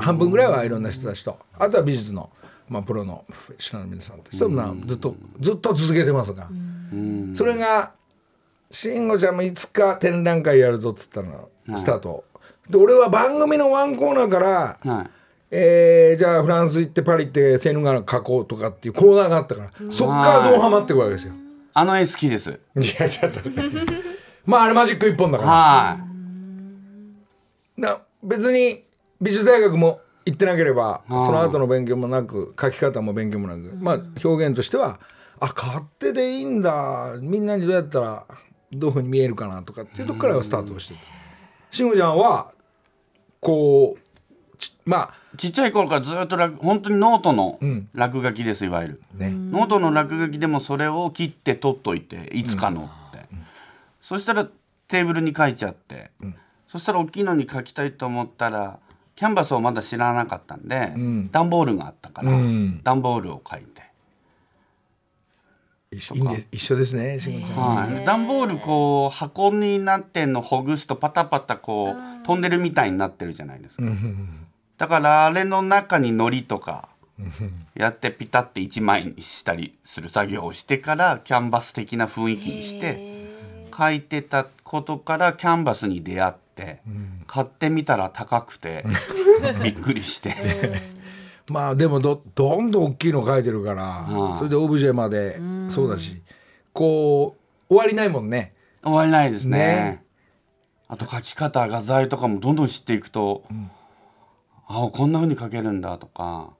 [0.00, 1.38] 半分ぐらいはいろんな人たちと。
[1.58, 2.30] あとは美術の
[2.68, 6.48] まあ、プロのプロフェッショナルの皆さんとそんなずっとずっと続けてますが、
[7.34, 7.92] それが
[8.70, 12.24] 慎吾ちゃんもいつか展覧会やるぞっつったのスタート、
[12.68, 15.10] で俺は番組のワンコーナーから、はい。
[15.50, 21.34] えーじゃあフランス行ってパリ行ってセーヌ川描こうとかっていうコーナーがあったからそっからどうハマっていくわけですよ。
[21.72, 22.50] あの絵好きです。
[22.74, 23.40] いやちょっと
[24.44, 25.50] まああれマジック一本だから。
[25.50, 25.98] は
[27.76, 28.82] な別に
[29.20, 35.00] 美術大学も行ってなければその後の勉強もなく書き方も勉強もなくまあ表現としては
[35.38, 37.16] あ勝手でいいんだ。
[37.20, 38.26] みんなにどうやったら
[38.72, 41.00] どういうふうに見えるかなとかっていうとこからスタートをしてた
[41.70, 42.52] 慎吾ちゃんは
[43.40, 47.58] こうちまいちっちゃい頃からずっと落本当にノートの
[47.92, 49.02] 落書きですいわゆる。
[49.14, 49.30] あね。
[49.30, 53.26] ノートの落書きでもそれを切って取っといていつかのって、
[54.00, 54.46] そしたら
[54.88, 56.10] テーブルに書いちゃって、
[56.68, 58.78] そしたら大きいのに書きたいと思ったら
[59.16, 61.30] キャンバスをまだ知らなかったんで、ん。
[61.32, 62.80] 段ボールがあったから、うん。
[62.84, 63.82] 段ボールを書いて、
[65.90, 66.48] 一緒です。
[66.52, 67.94] 一緒ですね慎吾ちゃん。
[67.94, 73.82] はい、段ボールこう箱になってんのほぐすとパタパタこうトンネルみたいになってるじゃないですか、
[74.76, 76.90] だからあれの中に糊とか
[77.74, 83.32] やってピタって一枚にしたりする作業をしてからキャンバス的な雰囲気にして
[83.74, 86.45] 書いてたことからキャンバスに出会って、
[87.26, 88.84] 買ってみたら高くて
[89.62, 90.34] びっくりして、
[91.48, 94.36] まあでもどどんどん大きいの書いてるから、うん。
[94.36, 96.22] それでオブジェまでそうだし
[96.72, 97.36] こ
[97.68, 98.52] う終わりないもんね。
[98.82, 99.58] 終わりないですね。
[99.58, 100.04] ね。
[100.88, 103.44] あと書き方画材とかもどんどん知っていくと、
[104.68, 106.50] あこんな風に書けるんだとか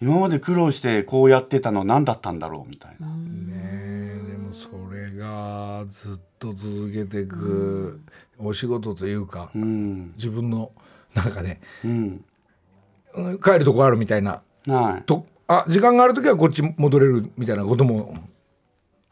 [0.00, 4.25] 今まで苦労してこうやってたの何だったんだろうみたいな、ね
[4.56, 8.00] それがずっと続けていく
[8.38, 10.14] お仕事というか、うん。
[10.16, 10.72] 自分の
[11.14, 12.24] なんかねうん。
[13.14, 15.02] うん帰るとこあるみたいなはい。
[15.04, 18.14] とあ時間がある時はこっち戻れるみたいなことも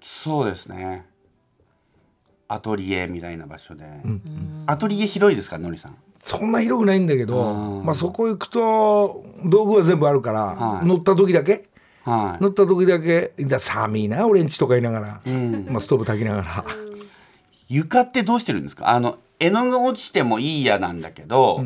[0.03, 1.07] そうですね。
[2.49, 3.85] アトリエみたいな場所で、
[4.67, 5.97] アトリエ広いですかのりさん？
[6.23, 10.87] そんな広くないんだけどうんまあ、そこ行くと道具は全部あるから、はい。
[10.87, 11.69] 乗った時だけ
[12.05, 12.43] はい。
[12.43, 15.67] 乗った時だけ「だ寒いな俺んち」とか言いながら、ん。
[15.69, 16.65] まあ、ストーブ炊きながら。
[17.69, 18.91] 床ってどうしてるんですか？
[18.91, 21.65] あの絵の具落ちてもいいやなんだけど、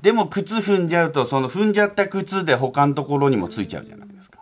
[0.00, 4.40] でも靴踏んじゃうとその踏んじゃった靴で他のところにもついちゃうじゃないですか。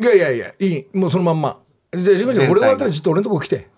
[0.00, 0.86] いやいやいやいい。
[0.94, 1.58] もうそのまんま。
[1.92, 3.68] じゃあしぐちゃんこれ終わったらちょっと俺のとこ来て。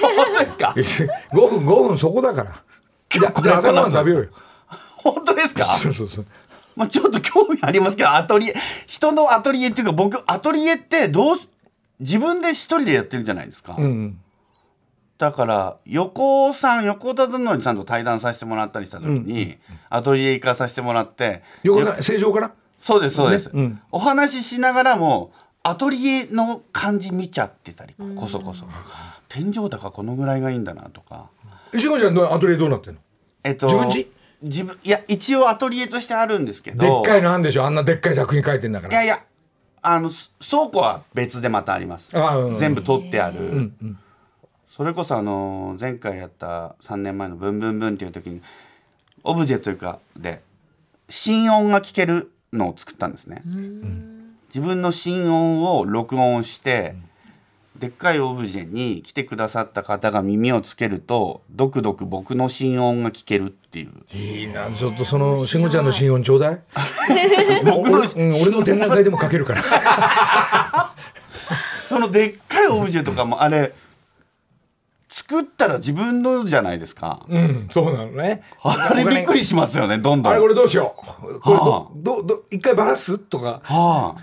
[0.00, 2.62] 本当ですか？5分5分そこだから。
[3.08, 4.30] じゃあじゃあ朝ごはん食べようよ。
[4.98, 5.64] 本当ですか？
[5.66, 6.26] そうそうそう
[6.76, 8.54] まあちょっと興味ありますけどアトリエ
[8.86, 11.38] 人のアトリエっていうか僕アトリエってどう
[11.98, 14.20] 自分で一人でやってるじゃないですか、うん
[15.18, 19.56] だから横尾さん横田殿則さんと対談させてもらったりした時に、
[19.88, 22.52] アトリエ行かさせてもらって横田正常かな？
[22.78, 23.52] そうですそうです、ね。
[23.54, 23.80] うん。
[23.92, 28.66] お話ししながらもアトリエの感じ見ちゃってたりこそこそ。
[29.30, 31.30] 天井高このぐらいがいいんだなとか。
[31.72, 33.00] しぐちゃんのアトリエどうなってんの？
[33.42, 34.06] えっと自分家
[34.42, 37.02] 自分いや一応アトリエとしてあるんですけど。
[37.04, 37.64] でっかいのあんでしょ？
[37.64, 38.92] あんなでっかい作品書いてんだから。
[38.92, 39.22] いやいや
[39.82, 42.16] あのす倉庫は別でまたあります。
[42.18, 43.70] あうん全部取ってある、
[44.68, 48.42] それこそあの前回やった3年前の「ブンブンブン」っていう時に
[49.22, 50.42] オブジェというかで
[51.08, 53.42] 心音が聞けるのを作ったんですね。
[54.48, 56.96] 自分の心音を録音して
[57.78, 64.16] でっかいオブジェに来てくださった方が耳をつけるとドクドク僕の心音が聞けるっていう。
[64.16, 64.70] いいな。
[64.70, 66.60] ちょっとそのしぐちゃんの心音ちょうだい？
[67.64, 70.94] 僕の俺,、うん、俺の展覧会でも書けるから。
[71.88, 73.72] そのでっかいオブジェとかもあれ
[75.08, 77.24] 作ったら自分のじゃないですか。
[77.28, 78.42] うんそうなのね。
[78.62, 80.32] あれびっくりしますよね、どんどん。
[80.32, 81.40] あれこれどうしよう。
[81.40, 83.18] これはどどど一回バラす？
[83.18, 83.60] とか。
[83.62, 84.20] はあ、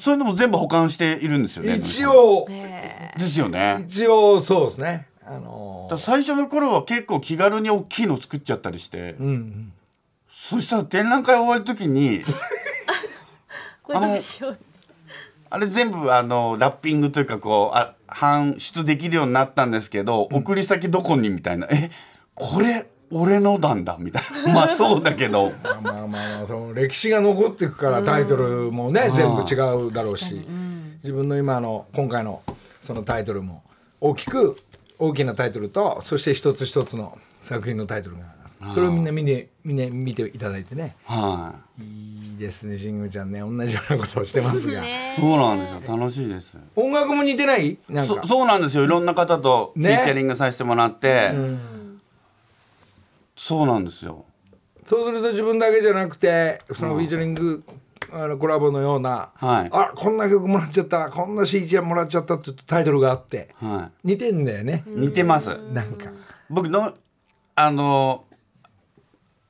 [0.00, 1.76] そういうのも全部保管しているんですよね。
[1.76, 2.46] 一応。
[2.48, 3.84] ですよね。
[3.86, 5.06] 一応そうですね。
[5.26, 9.72] あのだから最初の頃は結構気軽に大きいの作っちゃったりして、うん
[10.28, 12.20] そしたら展覧会終わる時に
[13.82, 14.58] これどうしよう。
[15.48, 21.66] あれ全部あのラッピングというかこうあ搬出できるようになったんですけど、送り先どこにみたいな。
[21.70, 21.90] え
[22.34, 22.86] これ
[23.16, 24.52] 俺のなんだみたいな。
[24.52, 25.52] まあそうだけど。
[25.62, 29.54] まあまあまあその歴史が残っていくからタイトルもね、全部違
[29.88, 30.44] うだろうし、
[31.02, 32.42] 自分の今の今回の
[32.82, 33.62] そのタイトルも
[34.00, 34.56] 大きく
[34.98, 38.22] 大きなタイトルとそして一つ一つの作品のタイトルが
[38.72, 40.96] それをみんな見てみんな見ていただいてね。
[41.04, 41.84] はい。
[42.34, 43.40] いですね慎吾ちゃんね。
[43.40, 45.14] 同じようなことをしてますが、 ね。
[45.16, 45.96] そうなんですよ。
[45.96, 46.56] 楽しいです。
[46.74, 47.78] 音楽も似てない？
[47.88, 48.22] なんか。
[48.22, 48.84] そそうなんですよ。
[48.84, 51.60] いろんな方とフィねーチャリングさせてもらって、うん
[53.36, 54.26] そうなんですよ。
[54.84, 57.64] そうすると自分だけじゃなくてそのフィーチャリング
[58.12, 59.68] あのコラボのような、はい。
[59.72, 65.48] あこんな曲もらっちゃったこんな CD もらっちゃったってタイトルがあっては似てんだよね、い似てます。
[65.72, 66.10] なんか。
[66.50, 66.92] 僕の
[67.56, 68.24] あの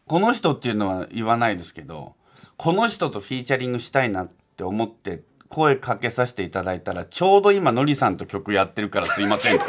[0.07, 2.15] この人っていうのは言わないですけど
[2.57, 9.61] この人とフィーチャリングしたいなって思って声かけさせていただいたらちょうど今のりさんと曲やってるからすいません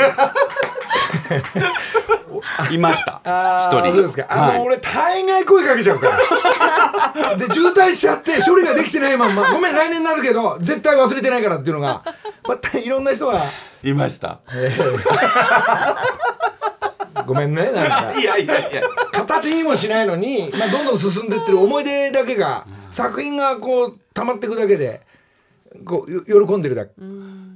[2.72, 3.14] いました。
[3.14, 3.90] あ一人。
[3.90, 4.28] ーそうですか。
[4.30, 4.60] あの、はい。
[4.60, 7.36] 俺大概声かけちゃうから。
[7.38, 12.04] で渋滞しちゃって処理ができてないまんまごめん来年になるけど絶対忘れてないからっていうのが
[12.48, 13.42] またいろんな人が。
[13.84, 14.40] いました。
[17.26, 18.20] ごめんねなんか。
[18.20, 18.84] いやいやいや。
[19.12, 25.02] 形にもしないのに、まあ、どんどん進んでってる思い出だけが作品がこう溜まっていくだけで
[25.84, 26.86] こうよ喜んでるだ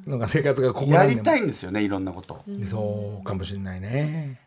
[0.07, 2.41] のが生活がここやりたいいんですよねいろんなこと。
[2.69, 4.39] そうかもしれないね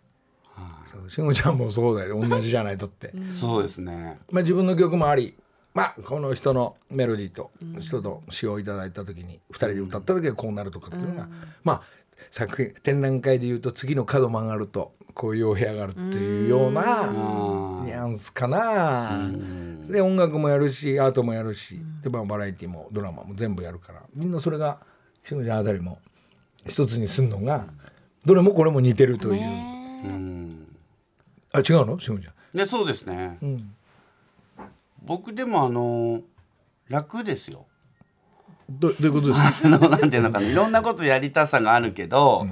[0.85, 2.21] そう慎吾ちゃんもそうだよ。
[2.21, 4.19] 同じじゃないとって、そうですね。
[4.31, 5.35] まあ、自分の曲もあり
[5.75, 7.51] まあこの人のメロディーと
[7.81, 11.29] 人と詩をいただいた時に2人で歌った時はこうなるとかっていうのが、
[11.65, 11.83] まあ
[12.31, 17.09] 作品展覧会でいうと次の角曲がるとこういうお部屋があるっていうような
[17.85, 19.31] ニュアンスかな。
[19.89, 24.79] で音楽もやるしアートもやるしで、まあ、バラエティもドラマも全部やるからみんなそれが
[25.25, 25.99] 慎吾ちゃんあたりも
[26.67, 27.67] 一つにすんのが
[28.25, 29.72] どれもこれも似てるという。
[30.05, 30.77] うん。
[31.53, 31.99] あ違うの？
[31.99, 32.35] 慎吾ちゃん。
[32.57, 33.75] でそうですね、ん。
[35.03, 36.21] 僕でもあの
[36.89, 37.67] 楽ですよ。
[38.71, 39.67] どどういうことですか？
[39.67, 40.47] あのなんていうのかな。
[40.47, 42.47] いろんなことやりたさがあるけど、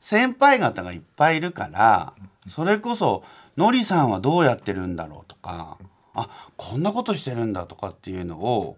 [0.00, 2.12] 先輩方がいっぱいいるから
[2.48, 3.24] それこそ
[3.56, 5.78] のりさんはどうやってるんだろうとか
[6.14, 8.76] あこんなことしてるんだとかっていうのを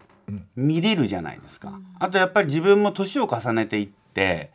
[0.56, 1.78] 見れるじゃないですか。
[1.98, 4.50] あとやっぱり自分も年を重ねていって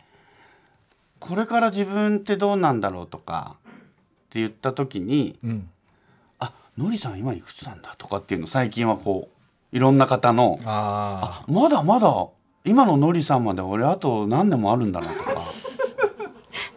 [1.23, 3.71] これから自分ってどうなんだろうとかっ
[4.29, 5.69] て言った時に、ん。
[6.39, 9.29] あのりさん今いくつなんだとかっていうの最近はこ
[9.71, 12.27] ういろんな方のあまだまだ
[12.65, 15.33] 今ののりさんまで俺あと何年もあるんだなとか。
[15.37, 15.43] あ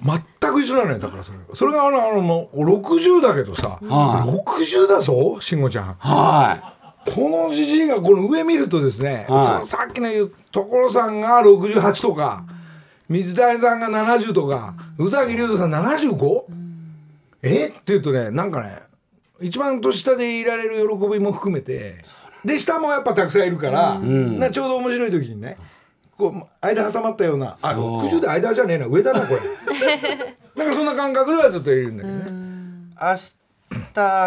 [0.41, 1.39] 全く一緒なのよだからそれ。
[1.39, 4.31] がそれがあのあのもう60だけどさ、はい。
[4.31, 5.97] 60だぞ慎吾ちゃん。
[5.99, 6.75] は
[7.07, 9.47] このじじいがこの上見るとですね、はい。
[9.47, 12.45] そのさっきの言う所さんが68とか、
[13.09, 16.45] 水谷さんが70とか、宇崎竜斗さん 75?
[17.43, 17.69] え？
[17.69, 18.81] って言うとねなんかね
[19.41, 21.97] 一番年下でいられる喜びも含めて
[22.45, 25.57] で下もやっぱたくさんいるから、なちょうど面白い時にね
[26.17, 28.03] こう間挟まったようなあそう。
[28.07, 29.41] 60で間じゃねえな上だなこれ。
[30.57, 32.25] なんかそんな感覚ではずっといるんだけどね。
[32.25, 32.33] い
[33.01, 33.37] 明日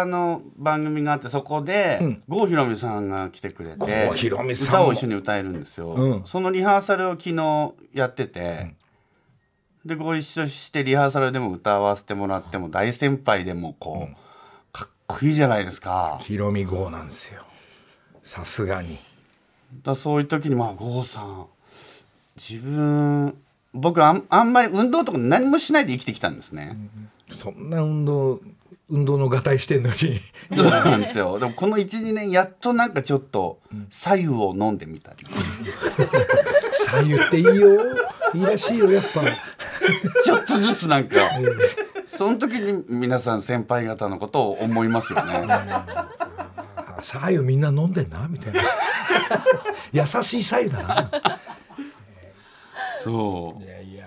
[0.04, 4.78] の番組があってそこで、郷ひろみさんが来てくれて郷ひろみさんも。
[4.80, 6.24] 歌を一緒に歌えるんですよ、うん。
[6.26, 8.74] そのリハーサルを昨日やってて、
[9.84, 14.16] でご一緒してリハーサルでも歌わせてもらっても大先輩でもこう、
[14.72, 16.18] かっこいいじゃないですか。
[16.22, 17.42] ひろみ号なんですよ。
[18.22, 18.98] さすがに。
[19.82, 21.46] だそういう時にまあ郷さん
[22.36, 23.36] 自分
[23.72, 26.76] 僕あんあんまり運動とか何もしないで生きてきたんですね、
[27.32, 28.40] そんな運動
[28.90, 29.94] 運動のがたいしてんのに。
[30.54, 31.38] そうなんですよ。
[31.40, 35.26] でもこの12年やっとなんかちょっと左右を飲んでみたり、
[36.70, 37.80] 左右っていいよ。
[38.34, 39.22] いいらしいよやっぱ。
[40.24, 41.16] ちょっとずつなんか。
[42.16, 45.46] その時に皆さん先輩方のことを思いますよね。
[45.48, 48.60] あ左右みんな飲んでんなみたいな。
[49.92, 51.10] 優しい左右だな。
[53.02, 53.64] そう。
[53.64, 54.04] いやいや。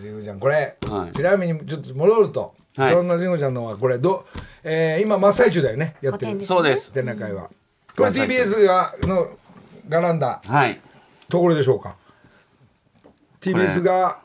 [0.00, 0.38] 慎吾ちゃん。
[0.38, 1.16] これ、はい。
[1.16, 2.94] ちなみにちょっと戻ると、はい。
[2.94, 4.26] そんな慎吾ちゃんのはこれど、
[4.62, 6.44] えー、今真っ最中だよねやってる。
[6.44, 6.92] そうです。
[6.92, 7.50] 展覧会は。
[7.96, 9.36] これ TBS がの
[9.88, 10.80] がらんだはい。
[11.28, 11.96] ところでしょうか
[13.40, 14.20] ？TBS が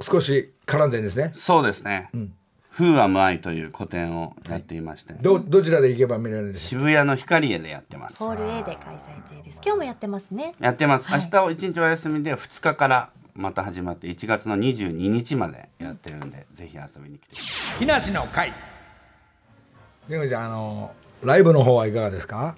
[0.00, 1.30] 少し絡んでんですね。
[1.34, 2.10] そうですね
[2.74, 8.18] 「風は無愛」という個展をやっていまして、どどちらで行けば見られるでしょ渋谷の光栄でやってます。
[8.18, 9.60] ホール A で開催中です。
[9.64, 10.54] 今日もやってますね。
[10.58, 11.08] やってます。
[11.12, 18.52] 明日を一日お休みで2日からまた始まって1月の22日までやってるんでぜひ遊びに来てくださう木梨の会。
[20.08, 22.54] 慎吾ちゃんあのライブの方はいかがですか？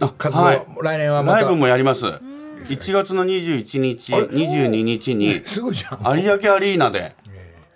[0.00, 0.66] い活動、はい。
[0.82, 1.40] 来年はまた。
[1.40, 2.04] ライブもやります。
[2.04, 6.18] 1月の21日22日に すぐじゃん。
[6.18, 7.16] 有明アリーナで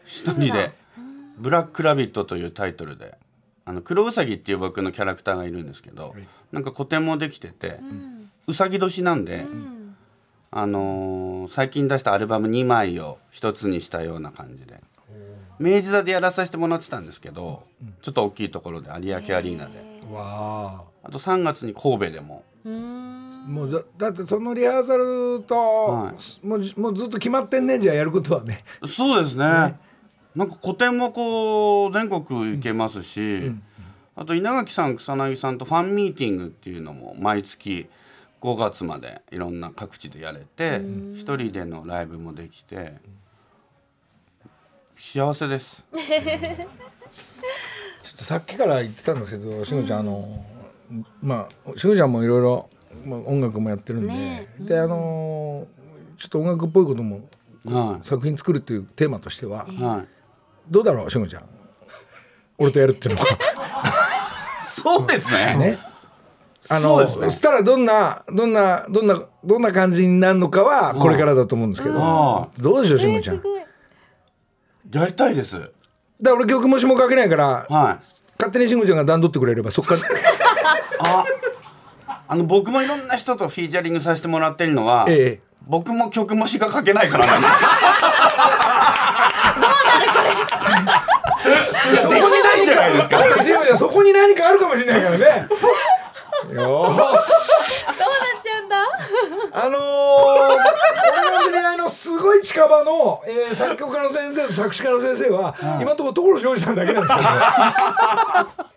[0.04, 0.72] 一人で
[1.38, 3.16] 「ブラックラビット」というタイトルで
[3.64, 6.14] あの黒うさぎっていう僕のキャラクターがいるんですけど
[6.52, 7.80] なんか個展もできてて
[8.46, 9.46] うさぎ年なんで、
[10.56, 14.80] あのー最近出したアルバム2枚を一つにしたような感じで。
[15.58, 17.62] 明治座でやらさせてもらってたんですけど
[18.02, 19.84] ちょっと大きいところで有明アリーナで。
[20.12, 21.10] わあ。
[21.10, 22.44] と3月に神戸でも。
[22.64, 28.64] もうだだってそのリハーサルと、はもうじもうずっと決まってんねんじゃあやることはね。
[28.86, 29.44] そうですね。
[29.44, 33.52] なんか個展もこう全国行けますし、
[34.14, 37.88] あと稲垣さん草薙さんとファンミーティングっていうのも毎月
[38.44, 40.82] 5月までいろんな各地でやれて
[41.14, 42.96] 一人でのライブもできて
[44.98, 45.82] 幸せです。
[45.96, 46.00] ちょ
[48.14, 50.44] っとさっきから言ってたんですけどしのちゃんあの
[51.22, 52.68] まあしのちゃんもいろいろ
[53.06, 54.46] まあ音楽もやってるんで、ね。
[54.60, 55.66] であの
[56.18, 57.26] ちょっと音楽っぽいことも
[57.64, 60.08] は作品作るっていうテーマとしてはいはい。
[60.70, 61.44] どうだろうしのちゃん。
[62.58, 63.26] 俺とやるっていうのは
[64.68, 65.56] そうですね。
[65.56, 65.93] ね
[66.68, 67.30] あのそね。
[67.30, 73.42] したらどんなどんなどんなどんな感じになるのかはこれからだと思うんですけど、あどうでしょうしのちゃん、
[74.90, 75.70] やりたいです。
[76.22, 78.04] ら俺曲も詞も書けないからはい。
[78.38, 79.94] 勝手にしんごちゃんが段取ってくれればそっか。
[79.96, 80.00] ら
[81.00, 81.24] あ
[82.26, 85.54] あの僕もいろんな人とフィーチャリングさせてもらってるのは、ええ。
[85.66, 87.54] 僕も曲もしか書けないからなんです。
[92.02, 93.22] そこに何じゃないですか。
[93.42, 95.48] しんごちゃんそこに何かあるかもしれないからね
[96.52, 97.20] よーしどうなっ
[98.42, 98.76] ちゃうんだ？
[99.52, 107.28] あのー、俺の知り合いのすごい近場の、えー作曲家の先生と作詞家の先生は、今のところ所ジョージさんだけなんですけど、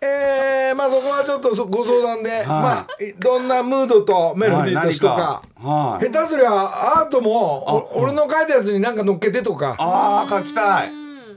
[0.00, 6.10] えー、まあそこはちょっとそご相談で、まあいどんなムードとメロディーと詩とか、はい。
[6.10, 9.74] 下手すりゃアートもお俺の書いたやつに何か乗っけてとか。
[9.78, 10.92] ああ書きたい。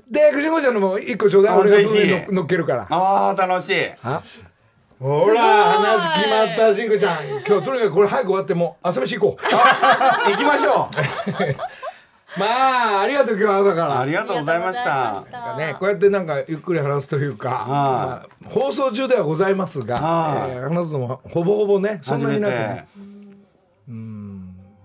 [0.09, 2.85] でくしごちゃんのも一個ちょうだいあ俺がそれに乗乗っけるから。
[2.89, 3.89] ああ楽しい。
[4.03, 4.21] あ
[5.01, 7.27] ほら話決まったしんこちゃん。
[7.47, 9.41] 今日とにかくこれ早く終わってもう朝飯行こう。
[10.31, 10.89] 行きましょ
[12.37, 13.95] まあありがとう今日は朝から。
[13.95, 14.85] うありがとうございました。
[14.85, 22.87] なんかね、こうやってなんかゆっくり話すというか、まあ放送中ではございますが、はいえー話すのもほぼほぼねそんなになくね。
[22.95, 23.01] て。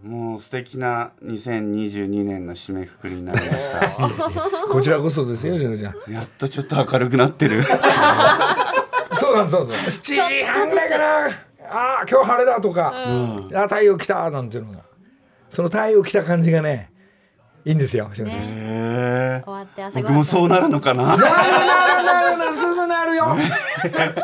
[0.07, 4.69] もう素敵な2022年の締めくくりになりました。
[4.69, 6.13] こちらこそですよしのちゃん。
[6.13, 7.65] やっとちょっと明るくなってる
[9.19, 10.01] そうなんですそうなんです。
[10.01, 11.27] 7時半ぐらいかな。
[11.69, 14.79] ああ今日晴れだとか、あ太陽来たなんていうのが。
[15.51, 16.91] その太陽来た感じがね
[17.65, 18.43] いいんですよしのちゃん、へ
[19.41, 19.43] え。
[19.45, 21.17] 終わって朝ご僕もそうなるのかな。
[21.17, 23.37] なるなるなるなるすぐなるよ。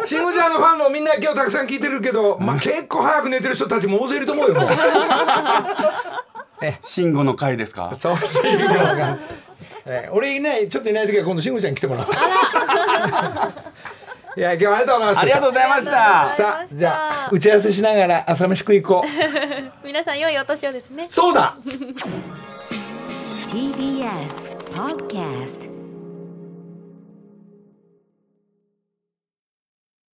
[0.05, 4.69] しんごちゃんのファンもみんな今日たくさん聞いてるけど、まあ、結構早く寝てる人たちも大勢いると思うよもう。
[6.85, 7.93] 慎吾の回ですか？
[7.97, 9.17] そうしんごが、
[9.87, 12.07] えー俺いないちょっといない時は今度しんごちゃんに来てもらう
[14.37, 15.23] いや今日はありがとうございました。
[15.23, 16.27] ありがとうございました。
[16.27, 19.09] さあじゃあ打ち合わせしながら朝飯食い行こう。
[19.87, 21.07] 皆さん良いお年をですね。
[21.11, 21.57] そうだ。
[23.53, 25.82] TBS Podcast